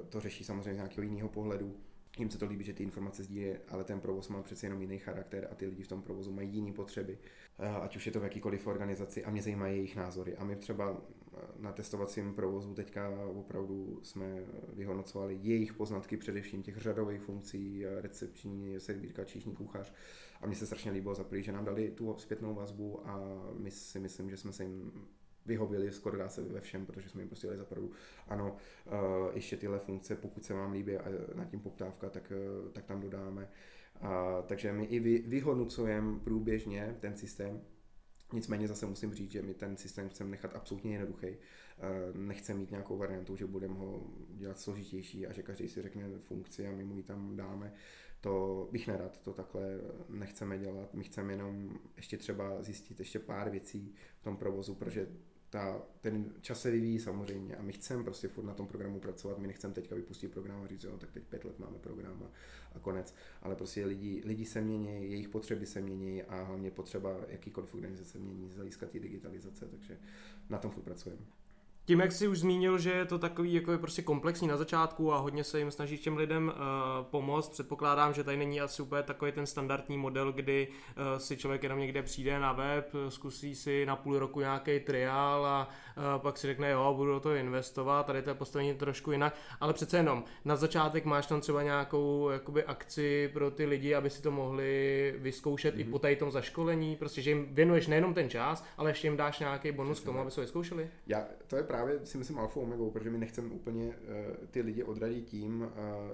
[0.09, 1.75] to řeší samozřejmě z nějakého jiného pohledu,
[2.19, 4.97] jim se to líbí, že ty informace sdílí, ale ten provoz má přece jenom jiný
[4.97, 7.17] charakter a ty lidi v tom provozu mají jiné potřeby,
[7.59, 10.37] eh, ať už je to v jakýkoliv organizaci a mě zajímají jejich názory.
[10.37, 14.43] A my třeba eh, na testovacím provozu teďka opravdu jsme
[14.73, 19.93] vyhodnocovali jejich poznatky, především těch řadových funkcí, eh, recepční, servírka, číšní kuchař.
[20.41, 23.99] A mně se strašně líbilo za že nám dali tu zpětnou vazbu a my si
[23.99, 24.91] myslím, že jsme se jim
[25.47, 27.91] vyhověli skoro dá se ve všem, protože jsme jim prostě dali zapravdu,
[28.27, 28.93] ano, uh,
[29.33, 32.31] ještě tyhle funkce, pokud se vám líbí a na tím poptávka, tak,
[32.65, 33.49] uh, tak tam dodáme.
[34.01, 34.09] Uh,
[34.45, 37.61] takže my i vy, vyhodnocujeme průběžně ten systém,
[38.33, 41.27] Nicméně zase musím říct, že my ten systém chceme nechat absolutně jednoduchý.
[42.13, 46.67] Nechceme mít nějakou variantu, že budeme ho dělat složitější a že každý si řekne funkci
[46.67, 47.73] a my mu ji tam dáme.
[48.21, 49.79] To bych nerad, to takhle
[50.09, 50.93] nechceme dělat.
[50.93, 55.07] My chceme jenom ještě třeba zjistit ještě pár věcí v tom provozu, protože
[55.49, 59.39] ta, ten čas se vyvíjí samozřejmě a my chceme prostě furt na tom programu pracovat,
[59.39, 62.31] my nechceme teďka vypustit program a říct, jo, tak teď pět let máme program a,
[62.75, 67.17] a konec, ale prostě lidi, lidi se mění, jejich potřeby se mění a hlavně potřeba
[67.27, 69.99] jakýkoliv organizace mění z hlediska té digitalizace, takže
[70.49, 71.21] na tom furt pracujeme.
[71.87, 75.13] Tím, jak jsi už zmínil, že je to takový jako je prostě komplexní na začátku
[75.13, 76.53] a hodně se jim snaží těm lidem uh,
[77.05, 81.63] pomoct, předpokládám, že tady není asi úplně takový ten standardní model, kdy uh, si člověk
[81.63, 85.69] jenom někde přijde na web, zkusí si na půl roku nějaký triál a
[86.17, 89.73] pak si řekne, jo, budu do toho investovat, tady to je postavení trošku jinak, ale
[89.73, 94.21] přece jenom na začátek máš tam třeba nějakou jakoby akci pro ty lidi, aby si
[94.21, 95.79] to mohli vyzkoušet mm-hmm.
[95.79, 95.91] i mhm.
[95.91, 99.39] po tady tom zaškolení, prostě, že jim věnuješ nejenom ten čas, ale ještě jim dáš
[99.39, 100.89] nějaký bonus k tomu, aby se vyzkoušeli.
[101.07, 103.93] Já, to je právě si myslím alfa omegou, protože my nechceme úplně uh,
[104.51, 105.67] ty lidi odradit tím, uh,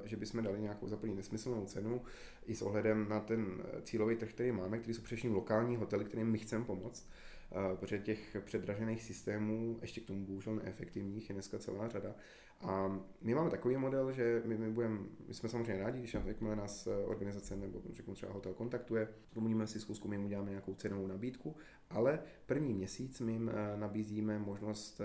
[0.03, 2.01] že bychom dali nějakou zaplní nesmyslnou cenu
[2.45, 6.05] i s ohledem na ten eh, cílový trh, který máme, který jsou především lokální hotely,
[6.05, 7.09] kterým my chceme pomoct.
[7.09, 7.32] Uh,
[7.75, 12.15] protože těch předražených systémů, ještě k tomu bohužel neefektivních, je dneska celá řada.
[12.61, 16.55] A my máme takový model, že my, my, budem, my jsme samozřejmě rádi, když jakmile
[16.55, 21.07] nás organizace nebo řeknu třeba hotel kontaktuje, domluvíme si schůzku, my jim uděláme nějakou cenovou
[21.07, 21.55] nabídku,
[21.89, 25.01] ale první měsíc my jim nabízíme možnost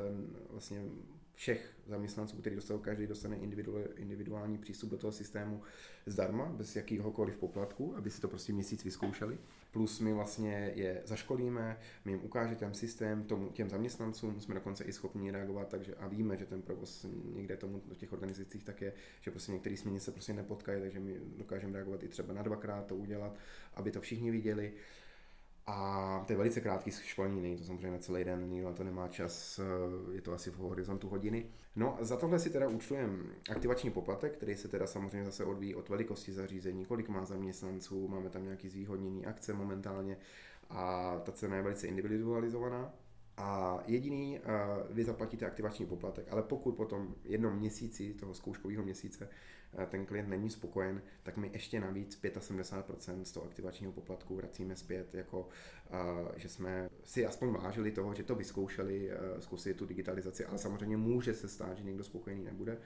[0.51, 0.85] vlastně
[1.35, 3.37] všech zaměstnanců, který dostanou, každý dostane
[3.97, 5.63] individuální přístup do toho systému
[6.07, 9.39] zdarma, bez jakýhokoliv poplatku, aby si to prostě měsíc vyzkoušeli.
[9.71, 14.85] Plus my vlastně je zaškolíme, my jim ukážeme ten systém tomu, těm zaměstnancům, jsme dokonce
[14.85, 18.83] i schopni reagovat, takže a víme, že ten provoz někde tomu v těch organizacích tak
[18.83, 22.43] je, že prostě některé směny se prostě nepotkají, takže my dokážeme reagovat i třeba na
[22.43, 23.37] dvakrát to udělat,
[23.75, 24.73] aby to všichni viděli.
[25.71, 28.85] A to je velice krátký školní, není to samozřejmě na celý den, nikdo na to
[28.85, 31.47] nemá čas, eh, je to asi v horizontu hodiny.
[31.77, 33.19] No za tohle si teda účtujeme
[33.51, 38.31] aktivační poplatek, který se teda samozřejmě zase odvíjí od velikosti zařízení, kolik má zaměstnanců, máme
[38.31, 40.17] tam nějaký zvýhodněný akce momentálně
[40.71, 42.95] a ta cena je velice individualizovaná.
[43.37, 48.83] A jediný, uh, vy zaplatíte aktivační poplatek, ale pokud po tom jednom měsíci, toho zkouškového
[48.83, 49.29] měsíce,
[49.87, 55.15] ten klient není spokojen, tak my ještě navíc 75% z toho aktivačního poplatku vracíme zpět,
[55.15, 55.99] jako uh,
[56.37, 60.97] že jsme si aspoň vážili toho, že to vyzkoušeli, uh, zkusili tu digitalizaci, ale samozřejmě
[60.97, 62.79] může se stát, že někdo spokojený nebude.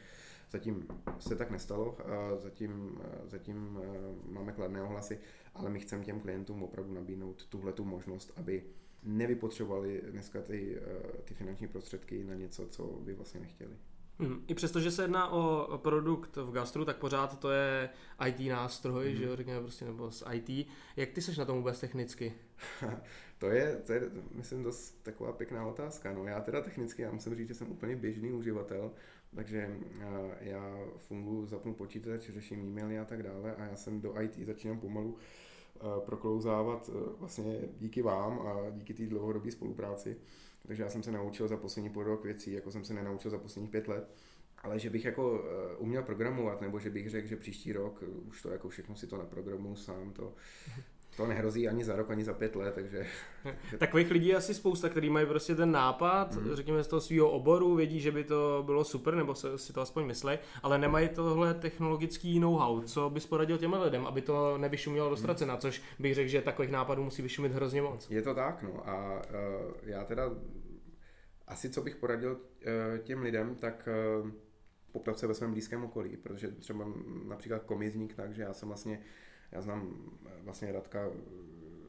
[0.51, 0.87] Zatím
[1.18, 1.99] se tak nestalo,
[2.39, 3.78] zatím, zatím
[4.24, 5.18] máme kladné ohlasy,
[5.55, 8.64] ale my chceme těm klientům opravdu nabídnout tuhle tu možnost, aby
[9.03, 13.76] nevypotřebovali dneska ty, eh, ty finanční prostředky na něco, co by vlastně nechtěli.
[14.18, 14.44] Hmm.
[14.48, 17.90] I přesto, že se jedná o produkt v gastru, tak pořád to je
[18.26, 19.16] IT nástroj, hmm.
[19.16, 20.68] že jo, řekněme prostě, nebo z IT.
[20.96, 22.34] Jak ty seš na tom vůbec technicky?
[23.38, 26.12] to, je, to je, myslím, dost taková pěkná otázka.
[26.12, 28.90] No, já teda technicky, já musím říct, že jsem úplně běžný uživatel,
[29.36, 34.20] takže eh, já funguji, zapnu počítač, řeším e-maily a tak dále a já jsem do
[34.20, 35.18] IT začínám pomalu
[36.04, 40.16] proklouzávat eh, vlastně díky vám a díky té dlouhodobé spolupráci.
[40.66, 43.38] Takže já jsem se naučil za poslední půl rok věcí, jako jsem se nenaučil za
[43.38, 44.14] posledních pět let.
[44.58, 48.42] Ale že bych jako eh, uměl programovat, nebo že bych řekl, že příští rok už
[48.42, 50.34] to jako všechno si to naprogramuju sám, to,
[51.16, 53.06] to nehrozí ani za rok, ani za pět let, takže...
[53.78, 56.54] Takových lidí je asi spousta, kteří mají prostě ten nápad, mm.
[56.54, 59.80] řekněme z toho svého oboru, vědí, že by to bylo super, nebo se, si to
[59.80, 62.80] aspoň myslí, ale nemají tohle technologický know-how.
[62.80, 65.60] Co bys poradil těm lidem, aby to nevyšumělo do ztracena, mm.
[65.60, 68.10] což bych řekl, že takových nápadů musí vyšumit hrozně moc.
[68.10, 70.30] Je to tak, no a uh, já teda
[71.46, 73.88] asi co bych poradil uh, těm lidem, tak
[74.22, 74.30] uh,
[74.92, 76.84] poptat se ve svém blízkém okolí, protože třeba
[77.28, 79.00] například komizník, takže já jsem vlastně
[79.53, 79.94] já znám
[80.26, 81.11] eh, vlastně Radka eh,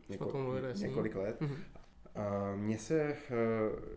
[0.10, 1.42] něko, několik let.
[1.42, 1.58] Mm-hmm.
[2.16, 3.16] A mně se, eh,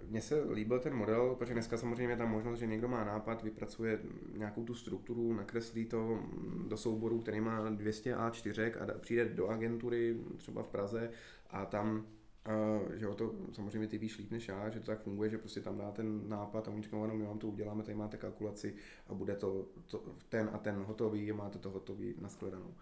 [0.08, 3.42] mně se líbil ten model, protože dneska samozřejmě je tam možnost, že někdo má nápad,
[3.42, 3.98] vypracuje
[4.36, 9.48] nějakou tu strukturu, nakreslí to mm, do souboru, který má 200 A4 a přijde do
[9.48, 11.10] agentury třeba v Praze
[11.50, 12.06] a tam
[12.46, 15.38] Uh, že o to samozřejmě ty víš líp než já, že to tak funguje, že
[15.38, 18.16] prostě tam dá ten nápad a oni říkají, no my vám to uděláme, tady máte
[18.16, 18.74] kalkulaci
[19.08, 22.74] a bude to, to ten a ten hotový, máte to hotový naskledanou.
[22.74, 22.80] A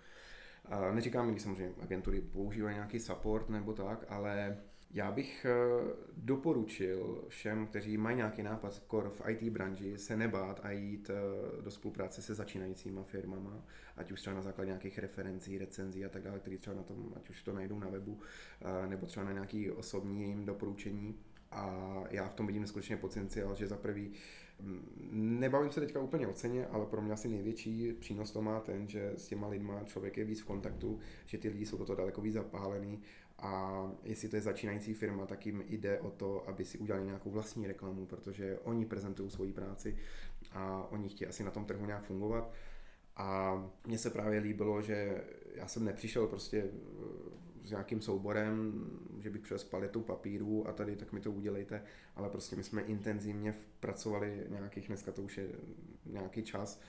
[0.93, 4.57] neříkám, že samozřejmě agentury používají nějaký support nebo tak, ale
[4.95, 5.53] já bych eh,
[6.17, 11.63] doporučil všem, kteří mají nějaký nápad core v IT branži, se nebát a jít eh,
[11.63, 13.65] do spolupráce se začínajícíma firmama,
[13.97, 17.13] ať už třeba na základě nějakých referencí, recenzí a tak dále, který třeba na tom,
[17.17, 18.21] ať už to najdou na webu,
[18.61, 21.19] eh, nebo třeba na nějaký osobní doporučení.
[21.51, 24.13] A já v tom vidím skutečně potenciál, že za prvý
[25.11, 28.89] Nebavím se teďka úplně o ceně, ale pro mě asi největší přínos to má ten,
[28.89, 32.21] že s těma lidma člověk je víc v kontaktu, že ty lidi jsou toto daleko
[32.21, 33.03] víc zapálený
[33.39, 37.31] a jestli to je začínající firma, tak jim jde o to, aby si udělali nějakou
[37.31, 39.97] vlastní reklamu, protože oni prezentují svoji práci
[40.53, 42.53] a oni chtějí asi na tom trhu nějak fungovat.
[43.17, 45.25] A mně se právě líbilo, že
[45.55, 46.71] já jsem nepřišel prostě
[47.65, 48.87] s nějakým souborem,
[49.19, 51.83] že bych přes paletu papíru a tady tak mi to udělejte,
[52.17, 55.49] ale prostě my jsme intenzivně pracovali nějakých, dneska to už je
[56.07, 56.81] nějaký čas,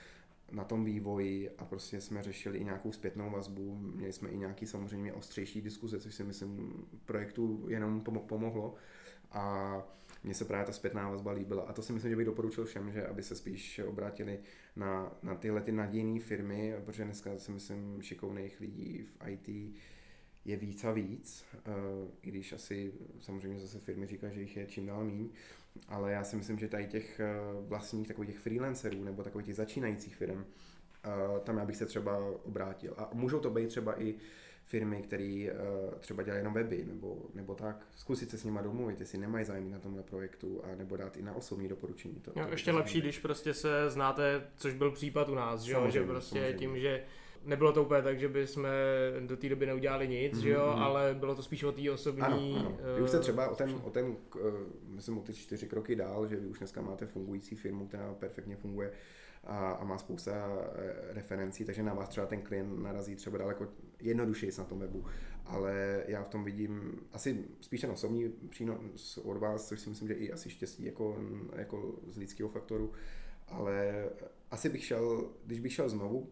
[0.52, 4.66] na tom vývoji a prostě jsme řešili i nějakou zpětnou vazbu, měli jsme i nějaký
[4.66, 8.74] samozřejmě ostřejší diskuze, což si myslím projektu jenom pomohlo.
[9.32, 9.82] A
[10.24, 11.62] mně se právě ta zpětná vazba líbila.
[11.62, 14.38] A to si myslím, že bych doporučil všem, že aby se spíš obrátili
[14.76, 19.76] na, na tyhle ty nadějné firmy, protože dneska si myslím šikovných lidí v IT
[20.46, 21.72] je víc a víc, eh,
[22.22, 25.28] i když asi samozřejmě zase firmy říkají, že jich je čím dál míň,
[25.88, 29.56] ale já si myslím, že tady těch eh, vlastních takových těch freelancerů nebo takových těch
[29.56, 30.44] začínajících firm,
[31.04, 31.08] eh,
[31.44, 32.94] tam já bych se třeba obrátil.
[32.96, 34.14] A můžou to být třeba i
[34.64, 35.52] firmy, které
[36.00, 39.70] třeba dělají jenom weby, nebo, nebo tak, zkusit se s nimi domluvit, jestli nemají zájem
[39.70, 42.14] na tomhle projektu, a nebo dát i na osobní doporučení.
[42.14, 45.76] To, jo, to ještě lepší, když prostě se znáte, což byl případ u nás, že,
[45.88, 46.58] že prostě samozřejmě.
[46.58, 47.04] tím, že
[47.46, 48.70] nebylo to úplně tak, že by jsme
[49.26, 50.42] do té doby neudělali nic, mm-hmm.
[50.42, 50.82] že jo, mhm.
[50.82, 52.22] ale bylo to spíš o té osobní...
[52.22, 52.78] Ano, ano.
[52.96, 54.16] Vy už jste třeba o ten, o ten uh,
[54.88, 58.56] myslím o ty čtyři kroky dál, že vy už dneska máte fungující firmu, která perfektně
[58.56, 58.92] funguje
[59.46, 63.68] a, a má spousta eh, referencí, takže na vás třeba ten klient narazí třeba daleko
[64.00, 65.04] jednodušeji na tom webu,
[65.44, 70.08] ale já v tom vidím asi spíš ten osobní přínos od vás, což si myslím,
[70.08, 71.18] že i asi štěstí jako,
[71.56, 72.92] jako z lidského faktoru,
[73.48, 74.04] ale
[74.50, 76.28] asi bych šel, když bych šel znovu,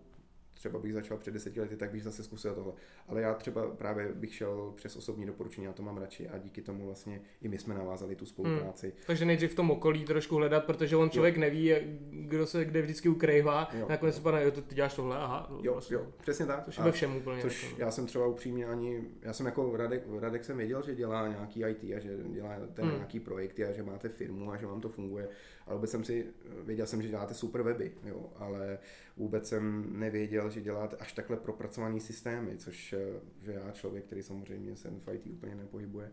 [0.65, 2.73] třeba bych začal před deseti lety, tak bych zase zkusil tohle.
[3.09, 6.63] Ale já třeba právě bych šel přes osobní doporučení, já to mám radši a díky
[6.63, 8.87] tomu vlastně i my jsme navázali tu spolupráci.
[8.87, 8.97] Hmm.
[9.07, 11.41] Takže nejdřív v tom okolí trošku hledat, protože on člověk jo.
[11.41, 11.75] neví,
[12.11, 15.51] kdo se kde vždycky ukrývá, nakonec pana, jo, ty děláš tohle, aha.
[15.63, 15.95] Jo, vlastně.
[15.95, 16.65] jo, přesně tak.
[16.65, 17.43] Což je ve všem úplně.
[17.43, 17.81] Což jako.
[17.81, 21.65] já jsem třeba upřímně ani, já jsem jako Radek, Radek jsem věděl, že dělá nějaký
[21.65, 22.95] IT a že dělá ten hmm.
[22.95, 25.29] nějaký projekty a že máte firmu a že vám to funguje.
[25.67, 26.27] Ale vůbec jsem si,
[26.65, 28.79] věděl jsem, že děláte super weby, jo, ale
[29.17, 32.94] vůbec jsem nevěděl, že děláte až takhle propracovaný systémy, což
[33.43, 36.11] že já člověk, který samozřejmě se v IT úplně nepohybuje,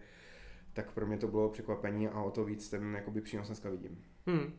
[0.73, 4.03] tak pro mě to bylo překvapení a o to víc ten jakoby přínos dneska vidím.
[4.25, 4.53] Hmm.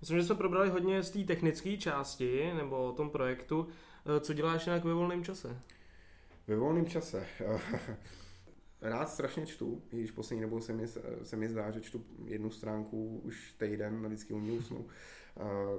[0.00, 3.68] Myslím, že jsme probrali hodně z té technické části nebo o tom projektu.
[4.06, 5.60] Eh, co děláš nějak ve volném čase?
[6.46, 7.26] Ve volném čase?
[8.80, 10.86] Rád strašně čtu, i když poslední dobou se mi,
[11.22, 14.52] se mi zdá, že čtu jednu stránku už týden a vždycky u mě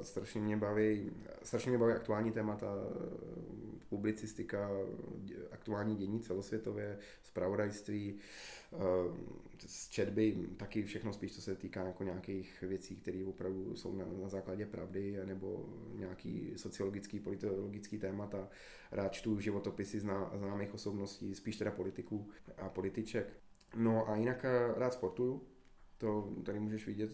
[0.01, 1.11] strašně mě baví,
[1.43, 2.67] strašně mě baví aktuální témata,
[3.89, 4.69] publicistika,
[5.51, 8.19] aktuální dění celosvětově, zpravodajství,
[9.65, 14.05] z četby taky všechno spíš, co se týká jako nějakých věcí, které opravdu jsou na,
[14.21, 18.49] na základě pravdy, nebo nějaký sociologický, politologický témata.
[18.91, 23.33] Rád čtu životopisy zná, známých osobností, spíš teda politiků a političek.
[23.75, 24.45] No a jinak
[24.75, 25.47] rád sportuju,
[25.99, 27.11] to tady můžeš vidět,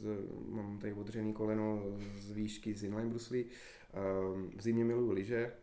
[0.49, 1.83] mám tady odřený koleno
[2.17, 3.45] z výšky z inline bruslí.
[4.55, 5.53] V zimě miluju lyže,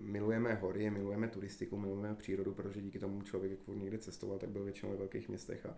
[0.00, 4.64] milujeme hory, milujeme turistiku, milujeme přírodu, protože díky tomu člověk, jak někde cestoval, tak byl
[4.64, 5.66] většinou ve velkých městech.
[5.66, 5.76] A, a,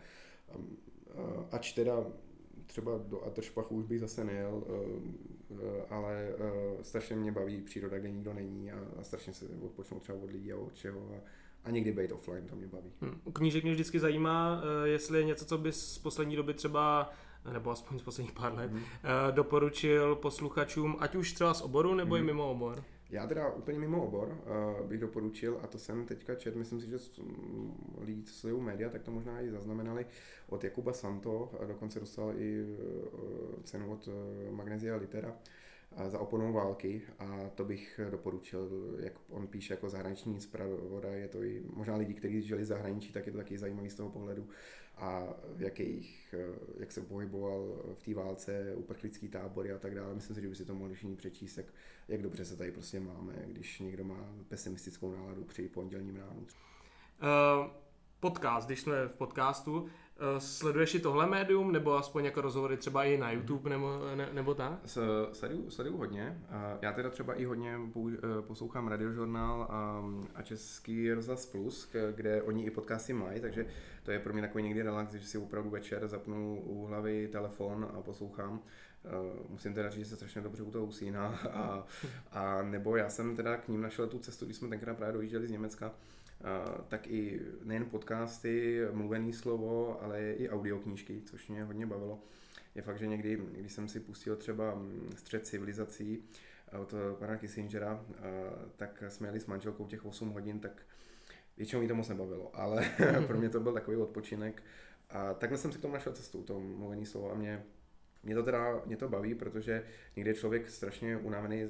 [1.51, 2.07] ač teda
[2.67, 4.65] třeba do Atršpachu už bych zase nejel,
[5.91, 6.29] ale
[6.83, 10.57] strašně mě baví příroda, kde nikdo není a, strašně se odpočnout třeba od lidí a
[10.57, 11.11] od čeho.
[11.15, 12.93] A, a někdy být offline, to mě baví.
[13.01, 13.21] Hmm.
[13.33, 17.11] Knížek mě vždycky zajímá, jestli je něco, co bys z poslední doby třeba
[17.53, 18.81] nebo aspoň z posledních pár let, mm.
[19.31, 22.17] doporučil posluchačům, ať už třeba z oboru, nebo mm.
[22.17, 22.27] i mhm.
[22.27, 22.85] mimo obor?
[23.11, 24.29] Já teda úplně mimo obor
[24.81, 26.97] uh, bych doporučil, a to jsem teďka čet, myslím si, že
[28.01, 30.07] lidi, co sledují média, tak to možná i zaznamenali
[30.49, 34.15] od Jakuba Santo, a dokonce dostal i uh, cenu od uh,
[34.55, 35.37] Magnesia Litera
[36.07, 38.69] za oponou války a to bych doporučil,
[38.99, 43.13] jak on píše jako zahraniční zpravodaj, je to i možná lidi, kteří žili v zahraničí,
[43.13, 44.49] tak je to taky zajímavý z toho pohledu
[44.97, 45.27] a
[45.57, 46.35] v jakých,
[46.79, 50.15] jak se pohyboval v té válce, uprchlický tábory a tak dále.
[50.15, 51.67] Myslím si, že by si to mohli všichni přečíst, jak,
[52.09, 56.41] jak dobře se tady prostě máme, když někdo má pesimistickou náladu při pondělním ránu.
[56.41, 57.71] Uh,
[58.21, 60.04] podcast, když jsme v podcastu, Eh,
[60.39, 64.55] sleduješ i tohle médium, nebo aspoň jako rozhovory třeba i na YouTube, nebo, ne, nebo
[64.55, 64.79] tak?
[65.33, 66.43] Sleduju, sleduju hodně.
[66.83, 70.05] Já teda třeba i hodně eh, poslouchám radiožurnál a,
[70.35, 73.67] a Český rozhlas Plus, kde oni i podcasty mají, takže
[74.03, 77.89] to je pro mě takový někdy relax, že si opravdu večer zapnu u hlavy telefon
[77.95, 78.61] a poslouchám.
[79.05, 81.87] Uh, musím teda říct, že se strašně dobře u toho usíná a,
[82.33, 85.47] a nebo já jsem teda k ním našel tu cestu, když jsme tenkrát právě dojížděli
[85.47, 85.93] z Německa,
[86.89, 92.23] tak i nejen podcasty, mluvený slovo, ale i audioknížky, což mě hodně bavilo.
[92.75, 96.25] Je fakt, že někdy, když jsem si pustil třeba mm, Střed civilizací
[96.81, 98.05] od pana Kissingera,
[98.77, 100.83] tak jsme jeli s manželkou těch 8 hodin, tak
[101.57, 102.91] většinou mi to moc nebavilo, ale
[103.27, 104.63] pro mě to byl takový odpočinek.
[105.11, 107.65] A takhle jsem si k tomu našel cestu, to mluvený slovo a mě
[108.25, 109.83] mě to teda mě to baví, protože
[110.17, 111.63] někdy je člověk strašně unavený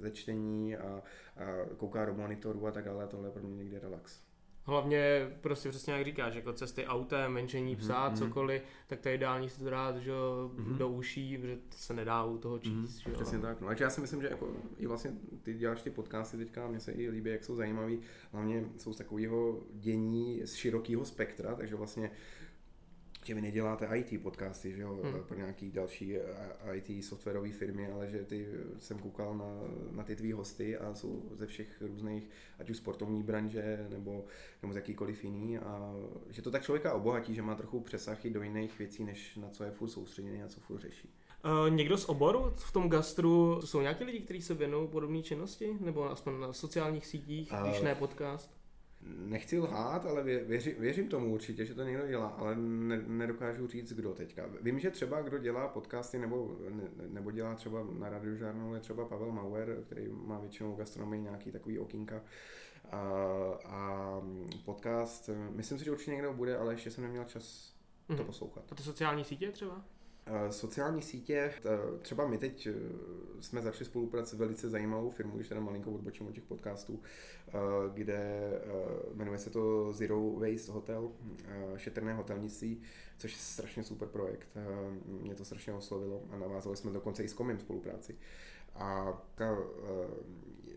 [0.00, 1.02] ze čtení a,
[1.36, 1.44] a
[1.76, 4.28] kouká do monitoru a tak dále, tohle je pro mě někdy relax.
[4.68, 8.18] Hlavně prostě přesně jak říkáš, jako cesty autem, menšení psa, mm-hmm.
[8.18, 10.76] cokoliv, tak to je ideální si to dát že, mm-hmm.
[10.76, 12.98] do uší, protože to se nedá u toho číst.
[12.98, 13.08] Mm-hmm.
[13.08, 13.60] Že, Přesně tak.
[13.60, 16.92] No, já si myslím, že jako i vlastně ty děláš ty podcasty teďka, mně se
[16.92, 18.00] i líbí, jak jsou zajímavý.
[18.32, 22.10] Hlavně jsou z takového dění z širokého spektra, takže vlastně
[23.28, 25.24] že vy neděláte IT podcasty, že jo, hmm.
[25.28, 28.48] pro nějaký další eh, IT softwarové firmy, ale že ty
[28.78, 29.44] jsem koukal na,
[29.90, 34.24] na ty tvý hosty a jsou ze všech různých, ať už sportovní branže nebo,
[34.62, 35.94] nebo z jakýkoliv jiný a
[36.30, 39.50] že to tak člověka obohatí, že má trochu přesah i do jiných věcí, než na
[39.50, 41.14] co je furt soustředěný a co furt řeší.
[41.44, 45.76] Uh, někdo z oboru v tom gastru, jsou nějaký lidi, kteří se věnují podobné činnosti?
[45.80, 48.57] Nebo aspoň na sociálních sítích, uh, když ne podcast?
[49.02, 53.92] Nechci lhát, ale věři, věřím tomu určitě, že to někdo dělá, ale ne, nedokážu říct,
[53.92, 54.50] kdo teďka.
[54.60, 59.04] Vím, že třeba kdo dělá podcasty nebo, ne, nebo dělá třeba na radiožárnu, je třeba
[59.04, 62.22] Pavel Mauer, který má většinou gastronomii nějaký takový okýnka.
[62.90, 63.00] A,
[63.64, 64.20] a
[64.64, 67.74] podcast, myslím si, že určitě někdo bude, ale ještě jsem neměl čas
[68.06, 68.24] to mm-hmm.
[68.24, 68.64] poslouchat.
[68.72, 69.84] A ty sociální sítě třeba?
[70.50, 71.52] Sociální sítě,
[72.02, 72.72] třeba my teď e,
[73.40, 77.00] jsme začali spolupráci s velice zajímavou firmou, když teda malinko odbočím od těch podcastů,
[77.94, 78.50] kde
[79.14, 81.12] jmenuje se to Zero Waste Hotel,
[81.76, 82.82] šetrné hotelnictví,
[83.18, 84.48] což je strašně super projekt.
[85.06, 88.16] Mě to strašně oslovilo a navázali jsme dokonce i s Komim spolupráci.
[88.74, 89.22] A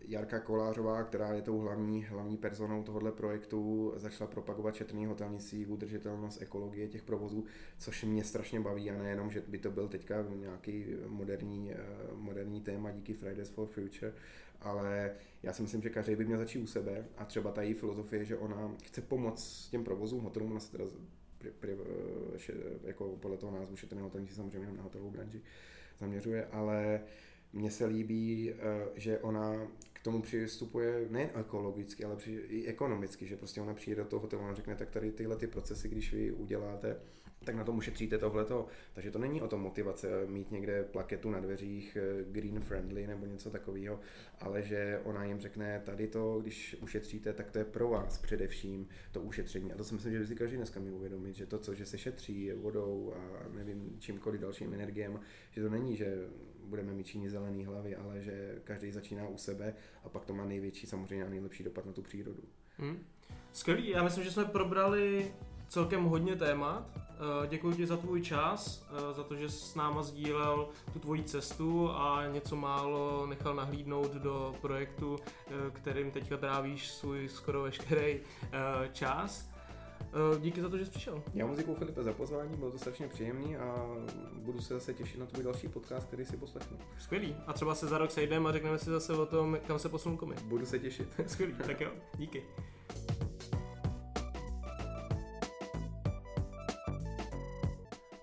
[0.08, 6.42] Jarka Kolářová, která je tou hlavní, hlavní personou tohohle projektu, začala propagovat šetrný hotelnictví, udržitelnost,
[6.42, 7.44] ekologie těch provozů,
[7.78, 11.74] což mě strašně baví a nejenom, že by to byl teďka nějaký moderní,
[12.14, 14.14] moderní téma díky Fridays for Future,
[14.60, 17.74] ale já si myslím, že každý by měl začít u sebe a třeba ta její
[17.74, 20.84] filozofie, že ona chce pomoct těm provozům, hotelům, ona se teda
[21.38, 21.76] pri, pri,
[22.84, 25.42] jako podle toho názvu šetrného hotelnictví samozřejmě na hotelovou branži
[25.98, 27.00] zaměřuje, ale
[27.52, 28.56] mně se líbí, eh,
[28.94, 29.68] že ona
[30.02, 34.54] tomu přistupuje nejen ekologicky, ale i ekonomicky, že prostě ona přijde do toho hotelu a
[34.54, 36.96] řekne, tak tady tyhle ty procesy, když vy uděláte,
[37.44, 38.66] tak na tom ušetříte tohleto.
[38.94, 43.26] Takže to není o tom motivace mít někde plaketu na dveřích eh, green friendly nebo
[43.26, 44.00] něco takového,
[44.40, 48.88] ale že ona jim řekne, tady to, když ušetříte, tak to je pro vás především
[49.12, 49.72] to ušetření.
[49.72, 51.86] A to si myslím, že by si každý dneska měl uvědomit, že to, co že
[51.86, 56.28] se šetří vodou a nevím čímkoliv dalším energiem, že to není, že
[56.66, 60.44] budeme mít činí zelený hlavy, ale že každý začíná u sebe a pak to má
[60.44, 62.42] největší samozřejmě a nejlepší dopad na tu přírodu.
[62.78, 62.98] Hmm.
[63.52, 65.32] Skvělý, já myslím, že jsme probrali
[65.68, 66.90] celkem hodně témat.
[66.96, 70.98] Eh, děkuji ti za tvůj čas, eh, za to, že jsi s náma sdílel tu
[70.98, 77.62] tvoji cestu a něco málo nechal nahlídnout do projektu, eh, kterým teďka trávíš svůj skoro
[77.62, 78.20] veškerý
[78.92, 79.51] čas.
[80.40, 81.22] Díky za to, že jsi přišel.
[81.34, 83.86] Já moc děkuji Filipe za pozvání, bylo to strašně příjemný a
[84.34, 86.78] budu se zase těšit na tvůj další podcast, který si poslechnu.
[86.98, 87.36] Skvělý.
[87.46, 90.16] A třeba se za rok sejdeme a řekneme si zase o tom, kam se posunou
[90.16, 90.34] komy.
[90.44, 91.08] Budu se těšit.
[91.26, 92.42] Skvělý, tak jo, díky.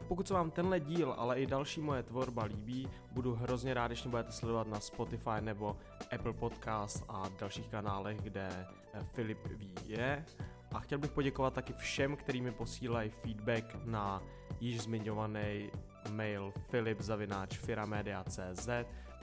[0.07, 4.03] Pokud se vám tenhle díl, ale i další moje tvorba líbí, budu hrozně rád, když
[4.03, 5.77] mě budete sledovat na Spotify nebo
[6.15, 10.25] Apple Podcast a dalších kanálech, kde eh, Filip ví je.
[10.71, 14.23] A chtěl bych poděkovat taky všem, kteří mi posílají feedback na
[14.59, 15.69] již zmiňovaný
[16.11, 18.69] mail filip.firamedia.cz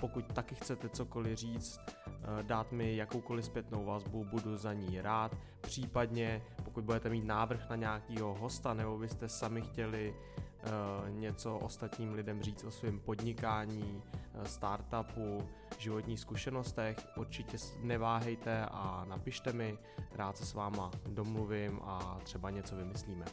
[0.01, 5.37] Pokud taky chcete cokoliv říct, eh, dát mi jakoukoliv zpětnou vazbu, budu za ní rád.
[5.61, 10.15] Případně, pokud budete mít návrh na nějakého hosta, nebo byste sami chtěli
[10.67, 15.49] Eh, něco ostatním lidem říct o svém podnikání, eh, startupu,
[15.81, 19.79] životních zkušenostech, určitě neváhejte a napište mi,
[20.13, 23.25] rád se s váma domluvím a třeba něco vymyslíme.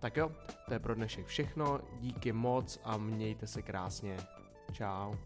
[0.00, 0.30] Tak jo,
[0.66, 4.16] to je pro dnešek všechno, díky moc a mějte se krásně.
[4.72, 5.18] Ciao.